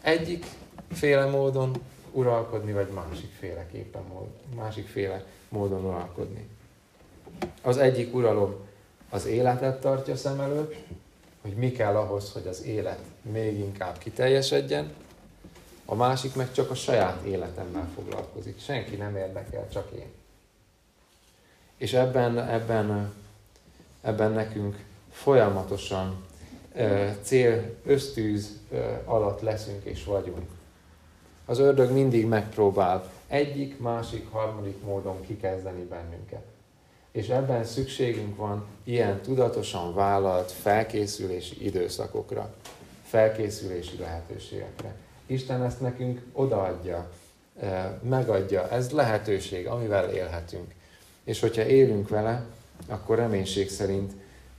Egyik 0.00 0.46
féle 0.90 1.26
módon 1.26 1.76
uralkodni, 2.12 2.72
vagy 2.72 2.88
másik 2.88 3.30
féleképpen 3.38 4.02
mód, 4.02 4.28
másik 4.54 4.86
féle 4.86 5.24
módon 5.48 5.84
uralkodni. 5.84 6.48
Az 7.62 7.76
egyik 7.76 8.14
uralom 8.14 8.54
az 9.10 9.26
életet 9.26 9.80
tartja 9.80 10.16
szem 10.16 10.40
előtt, 10.40 10.74
hogy 11.46 11.56
mi 11.56 11.72
kell 11.72 11.96
ahhoz, 11.96 12.32
hogy 12.32 12.46
az 12.46 12.62
élet 12.62 13.00
még 13.22 13.58
inkább 13.58 13.98
kiteljesedjen, 13.98 14.92
a 15.84 15.94
másik 15.94 16.34
meg 16.34 16.52
csak 16.52 16.70
a 16.70 16.74
saját 16.74 17.22
életemmel 17.24 17.88
foglalkozik. 17.94 18.60
Senki 18.60 18.96
nem 18.96 19.16
érdekel, 19.16 19.68
csak 19.68 19.90
én. 19.96 20.12
És 21.76 21.92
ebben, 21.92 22.38
ebben, 22.38 23.12
ebben 24.00 24.32
nekünk 24.32 24.84
folyamatosan 25.10 26.24
cél, 27.22 27.76
ösztűz 27.84 28.58
alatt 29.04 29.40
leszünk 29.40 29.84
és 29.84 30.04
vagyunk. 30.04 30.48
Az 31.44 31.58
ördög 31.58 31.90
mindig 31.90 32.26
megpróbál 32.26 33.12
egyik, 33.26 33.78
másik, 33.78 34.30
harmadik 34.30 34.82
módon 34.82 35.20
kikezdeni 35.26 35.82
bennünket. 35.82 36.44
És 37.16 37.28
ebben 37.28 37.64
szükségünk 37.64 38.36
van 38.36 38.66
ilyen 38.84 39.20
tudatosan 39.20 39.94
vállalt 39.94 40.52
felkészülési 40.52 41.64
időszakokra, 41.64 42.54
felkészülési 43.04 43.98
lehetőségekre. 43.98 44.94
Isten 45.26 45.62
ezt 45.62 45.80
nekünk 45.80 46.22
odaadja, 46.32 47.10
megadja, 48.02 48.70
ez 48.70 48.90
lehetőség, 48.90 49.66
amivel 49.66 50.10
élhetünk. 50.10 50.74
És 51.24 51.40
hogyha 51.40 51.66
élünk 51.66 52.08
vele, 52.08 52.44
akkor 52.88 53.16
reménység 53.16 53.70
szerint 53.70 54.12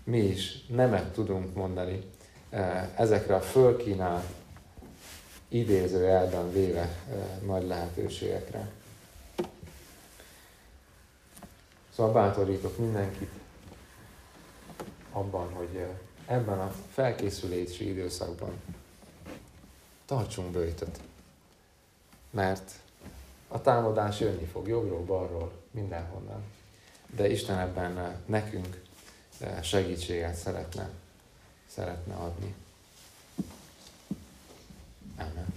mi 0.04 0.20
is 0.20 0.66
nemet 0.68 1.14
tudunk 1.14 1.56
mondani 1.56 2.04
ezekre 2.96 3.36
a 3.36 3.42
fölkínált, 3.42 4.26
idéző 5.48 6.06
elben 6.06 6.52
véve 6.52 6.90
nagy 7.46 7.68
lehetőségekre. 7.68 8.68
Szóval 11.98 12.14
bátorítok 12.14 12.78
mindenkit 12.78 13.32
abban, 15.12 15.54
hogy 15.54 15.86
ebben 16.26 16.60
a 16.60 16.72
felkészülési 16.92 17.90
időszakban 17.90 18.62
tartsunk 20.06 20.52
bőjtöt. 20.52 21.00
Mert 22.30 22.72
a 23.48 23.62
támadás 23.62 24.20
jönni 24.20 24.46
fog 24.46 24.68
jobbról, 24.68 25.04
balról, 25.04 25.52
mindenhonnan. 25.72 26.44
De 27.16 27.30
Isten 27.30 27.60
ebben 27.60 28.22
nekünk 28.26 28.82
segítséget 29.62 30.36
szeretne, 30.36 30.90
szeretne 31.68 32.16
adni. 32.16 32.56
Amen. 35.18 35.57